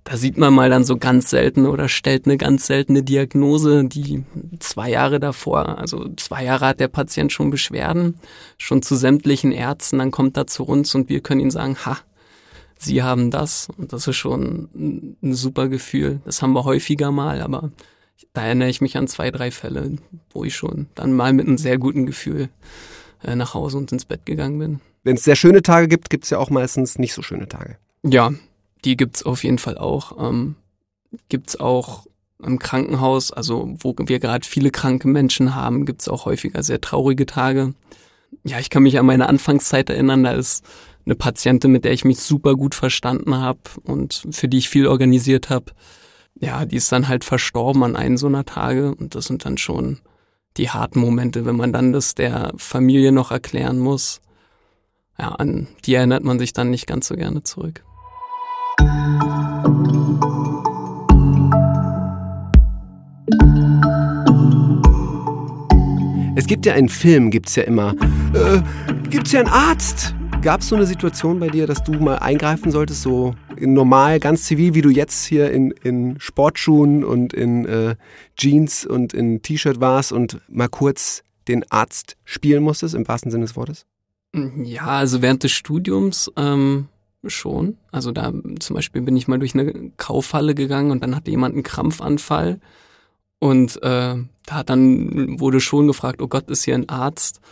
da 0.04 0.16
sieht 0.16 0.38
man 0.38 0.54
mal 0.54 0.70
dann 0.70 0.84
so 0.84 0.96
ganz 0.96 1.28
selten 1.28 1.66
oder 1.66 1.88
stellt 1.88 2.26
eine 2.26 2.38
ganz 2.38 2.66
seltene 2.66 3.02
Diagnose, 3.02 3.84
die 3.84 4.24
zwei 4.58 4.90
Jahre 4.90 5.20
davor, 5.20 5.78
also 5.78 6.08
zwei 6.16 6.44
Jahre 6.44 6.66
hat 6.66 6.80
der 6.80 6.88
Patient 6.88 7.32
schon 7.32 7.50
Beschwerden, 7.50 8.18
schon 8.56 8.82
zu 8.82 8.96
sämtlichen 8.96 9.52
Ärzten, 9.52 9.98
dann 9.98 10.10
kommt 10.10 10.36
er 10.38 10.46
zu 10.46 10.64
uns 10.64 10.94
und 10.94 11.10
wir 11.10 11.20
können 11.20 11.40
ihm 11.40 11.50
sagen, 11.50 11.76
ha, 11.84 11.98
Sie 12.82 13.02
haben 13.02 13.30
das. 13.30 13.68
Und 13.76 13.92
das 13.92 14.08
ist 14.08 14.16
schon 14.16 15.16
ein 15.22 15.34
super 15.34 15.68
Gefühl. 15.68 16.20
Das 16.24 16.40
haben 16.40 16.54
wir 16.54 16.64
häufiger 16.64 17.10
mal, 17.10 17.42
aber 17.42 17.70
da 18.32 18.42
erinnere 18.44 18.68
ich 18.68 18.80
mich 18.80 18.96
an 18.96 19.08
zwei, 19.08 19.30
drei 19.30 19.50
Fälle, 19.50 19.96
wo 20.30 20.44
ich 20.44 20.54
schon 20.54 20.86
dann 20.94 21.12
mal 21.12 21.32
mit 21.32 21.46
einem 21.46 21.58
sehr 21.58 21.78
guten 21.78 22.06
Gefühl 22.06 22.48
äh, 23.22 23.34
nach 23.34 23.54
Hause 23.54 23.78
und 23.78 23.92
ins 23.92 24.04
Bett 24.04 24.26
gegangen 24.26 24.58
bin. 24.58 24.80
Wenn 25.02 25.16
es 25.16 25.24
sehr 25.24 25.36
schöne 25.36 25.62
Tage 25.62 25.88
gibt, 25.88 26.10
gibt 26.10 26.24
es 26.24 26.30
ja 26.30 26.38
auch 26.38 26.50
meistens 26.50 26.98
nicht 26.98 27.14
so 27.14 27.22
schöne 27.22 27.48
Tage. 27.48 27.76
Ja, 28.02 28.32
die 28.84 28.96
gibt 28.96 29.16
es 29.16 29.22
auf 29.24 29.44
jeden 29.44 29.58
Fall 29.58 29.78
auch. 29.78 30.30
Ähm, 30.30 30.56
es 31.30 31.58
auch 31.58 32.06
im 32.42 32.58
Krankenhaus, 32.58 33.32
also 33.32 33.74
wo 33.80 33.94
wir 33.98 34.18
gerade 34.18 34.46
viele 34.46 34.70
kranke 34.70 35.08
Menschen 35.08 35.54
haben, 35.54 35.84
gibt 35.84 36.02
es 36.02 36.08
auch 36.08 36.24
häufiger 36.24 36.62
sehr 36.62 36.80
traurige 36.80 37.26
Tage. 37.26 37.74
Ja, 38.44 38.58
ich 38.58 38.70
kann 38.70 38.84
mich 38.84 38.98
an 38.98 39.06
meine 39.06 39.28
Anfangszeit 39.28 39.90
erinnern, 39.90 40.22
da 40.24 40.32
ist 40.32 40.64
eine 41.04 41.14
Patientin, 41.16 41.72
mit 41.72 41.84
der 41.84 41.92
ich 41.92 42.04
mich 42.04 42.20
super 42.20 42.54
gut 42.54 42.74
verstanden 42.74 43.36
habe 43.36 43.60
und 43.82 44.26
für 44.30 44.48
die 44.48 44.58
ich 44.58 44.68
viel 44.68 44.86
organisiert 44.86 45.50
habe 45.50 45.72
ja, 46.40 46.64
die 46.64 46.76
ist 46.76 46.90
dann 46.90 47.06
halt 47.06 47.24
verstorben 47.24 47.84
an 47.84 47.96
einem 47.96 48.16
so 48.16 48.26
einer 48.26 48.44
Tage 48.44 48.94
und 48.94 49.14
das 49.14 49.26
sind 49.26 49.44
dann 49.44 49.58
schon 49.58 49.98
die 50.56 50.70
harten 50.70 50.98
Momente, 50.98 51.44
wenn 51.44 51.56
man 51.56 51.72
dann 51.72 51.92
das 51.92 52.14
der 52.14 52.52
Familie 52.56 53.12
noch 53.12 53.30
erklären 53.30 53.78
muss. 53.78 54.20
Ja, 55.18 55.28
an 55.32 55.68
die 55.84 55.94
erinnert 55.94 56.24
man 56.24 56.38
sich 56.38 56.54
dann 56.54 56.70
nicht 56.70 56.86
ganz 56.86 57.08
so 57.08 57.14
gerne 57.14 57.42
zurück. 57.42 57.84
Es 66.36 66.46
gibt 66.46 66.64
ja 66.64 66.72
einen 66.72 66.88
Film, 66.88 67.30
gibt 67.30 67.50
es 67.50 67.56
ja 67.56 67.64
immer. 67.64 67.94
Äh, 68.32 68.62
gibt 69.10 69.26
es 69.26 69.32
ja 69.32 69.40
einen 69.40 69.50
Arzt? 69.50 70.14
Gab 70.42 70.62
es 70.62 70.68
so 70.68 70.76
eine 70.76 70.86
Situation 70.86 71.38
bei 71.38 71.48
dir, 71.48 71.66
dass 71.66 71.84
du 71.84 71.92
mal 71.92 72.16
eingreifen 72.16 72.72
solltest, 72.72 73.02
so 73.02 73.34
normal, 73.58 74.20
ganz 74.20 74.44
zivil, 74.44 74.72
wie 74.72 74.80
du 74.80 74.88
jetzt 74.88 75.26
hier 75.26 75.50
in, 75.50 75.70
in 75.70 76.18
Sportschuhen 76.18 77.04
und 77.04 77.34
in 77.34 77.66
äh, 77.66 77.96
Jeans 78.36 78.86
und 78.86 79.12
in 79.12 79.42
T-Shirt 79.42 79.80
warst 79.80 80.12
und 80.12 80.40
mal 80.48 80.68
kurz 80.68 81.24
den 81.46 81.70
Arzt 81.70 82.16
spielen 82.24 82.62
musstest, 82.62 82.94
im 82.94 83.06
wahrsten 83.06 83.30
Sinne 83.30 83.44
des 83.44 83.54
Wortes? 83.54 83.84
Ja, 84.32 84.86
also 84.86 85.20
während 85.20 85.42
des 85.42 85.52
Studiums 85.52 86.32
ähm, 86.36 86.88
schon. 87.26 87.76
Also 87.92 88.10
da 88.10 88.32
zum 88.60 88.76
Beispiel 88.76 89.02
bin 89.02 89.18
ich 89.18 89.28
mal 89.28 89.38
durch 89.38 89.52
eine 89.52 89.90
Kaufhalle 89.98 90.54
gegangen 90.54 90.90
und 90.90 91.02
dann 91.02 91.14
hatte 91.14 91.30
jemand 91.30 91.54
einen 91.54 91.64
Krampfanfall 91.64 92.60
und 93.40 93.76
äh, 93.82 94.16
da 94.46 94.54
hat 94.54 94.70
dann 94.70 95.38
wurde 95.38 95.60
schon 95.60 95.86
gefragt, 95.86 96.22
oh 96.22 96.28
Gott, 96.28 96.48
ist 96.48 96.64
hier 96.64 96.76
ein 96.76 96.88
Arzt? 96.88 97.42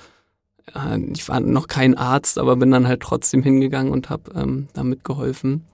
Äh, 0.74 1.00
ich 1.12 1.28
war 1.28 1.40
noch 1.40 1.66
kein 1.66 1.96
Arzt, 1.96 2.38
aber 2.38 2.56
bin 2.56 2.70
dann 2.70 2.88
halt 2.88 3.00
trotzdem 3.00 3.42
hingegangen 3.42 3.92
und 3.92 4.10
habe 4.10 4.32
ähm, 4.34 4.68
damit 4.72 5.04
geholfen. 5.04 5.64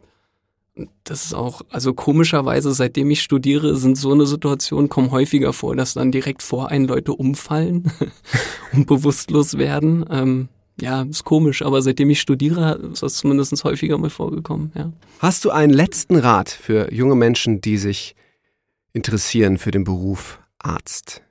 Das 1.04 1.24
ist 1.24 1.34
auch, 1.34 1.62
also 1.70 1.94
komischerweise, 1.94 2.74
seitdem 2.74 3.10
ich 3.10 3.22
studiere, 3.22 3.76
sind 3.76 3.96
so 3.96 4.12
eine 4.12 4.26
Situation 4.26 4.88
kommen 4.88 5.12
häufiger 5.12 5.52
vor, 5.52 5.76
dass 5.76 5.94
dann 5.94 6.10
direkt 6.10 6.42
vor 6.42 6.68
einen 6.68 6.86
Leute 6.86 7.12
umfallen 7.12 7.92
und 8.72 8.86
bewusstlos 8.86 9.56
werden. 9.56 10.04
Ähm, 10.10 10.48
ja, 10.80 11.02
ist 11.02 11.24
komisch, 11.24 11.62
aber 11.62 11.80
seitdem 11.82 12.10
ich 12.10 12.20
studiere, 12.20 12.74
ist 12.92 13.04
das 13.04 13.14
zumindest 13.14 13.62
häufiger 13.62 13.96
mal 13.98 14.10
vorgekommen, 14.10 14.72
ja. 14.74 14.92
Hast 15.20 15.44
du 15.44 15.50
einen 15.50 15.72
letzten 15.72 16.16
Rat 16.16 16.50
für 16.50 16.92
junge 16.92 17.14
Menschen, 17.14 17.60
die 17.60 17.78
sich 17.78 18.16
interessieren 18.92 19.58
für 19.58 19.70
den 19.70 19.84
Beruf 19.84 20.40
Arzt? 20.58 21.22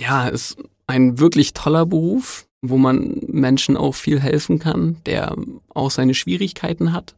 Ja, 0.00 0.26
ist 0.26 0.56
ein 0.86 1.20
wirklich 1.20 1.52
toller 1.52 1.86
Beruf, 1.86 2.48
wo 2.70 2.78
man 2.78 3.20
Menschen 3.26 3.76
auch 3.76 3.94
viel 3.94 4.20
helfen 4.20 4.58
kann, 4.58 4.96
der 5.06 5.36
auch 5.68 5.90
seine 5.90 6.14
Schwierigkeiten 6.14 6.92
hat. 6.92 7.14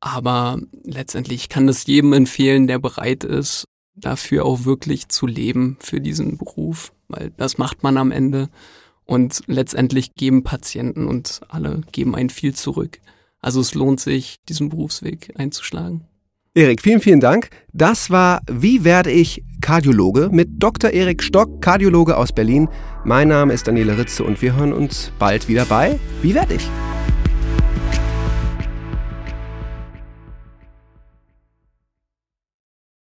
Aber 0.00 0.60
letztendlich 0.84 1.48
kann 1.48 1.68
es 1.68 1.86
jedem 1.86 2.12
empfehlen, 2.12 2.66
der 2.66 2.78
bereit 2.78 3.24
ist, 3.24 3.64
dafür 3.94 4.46
auch 4.46 4.64
wirklich 4.64 5.08
zu 5.08 5.26
leben 5.26 5.76
für 5.80 6.00
diesen 6.00 6.38
Beruf, 6.38 6.92
weil 7.08 7.32
das 7.36 7.58
macht 7.58 7.82
man 7.82 7.96
am 7.96 8.10
Ende. 8.10 8.48
Und 9.04 9.42
letztendlich 9.46 10.14
geben 10.14 10.44
Patienten 10.44 11.06
und 11.06 11.40
alle 11.48 11.82
geben 11.92 12.14
einen 12.14 12.30
viel 12.30 12.54
zurück. 12.54 13.00
Also 13.40 13.60
es 13.60 13.74
lohnt 13.74 14.00
sich, 14.00 14.36
diesen 14.48 14.68
Berufsweg 14.68 15.32
einzuschlagen. 15.36 16.06
Erik, 16.52 16.82
vielen, 16.82 17.00
vielen 17.00 17.20
Dank. 17.20 17.48
Das 17.72 18.10
war 18.10 18.40
Wie 18.50 18.82
werde 18.82 19.12
ich 19.12 19.44
Kardiologe 19.60 20.30
mit 20.32 20.48
Dr. 20.58 20.90
Erik 20.90 21.22
Stock, 21.22 21.62
Kardiologe 21.62 22.16
aus 22.16 22.32
Berlin. 22.32 22.68
Mein 23.04 23.28
Name 23.28 23.52
ist 23.52 23.68
Daniela 23.68 23.96
Ritze 23.96 24.24
und 24.24 24.42
wir 24.42 24.56
hören 24.56 24.72
uns 24.72 25.12
bald 25.20 25.46
wieder 25.46 25.64
bei 25.64 26.00
Wie 26.22 26.34
werde 26.34 26.54
ich? 26.54 26.68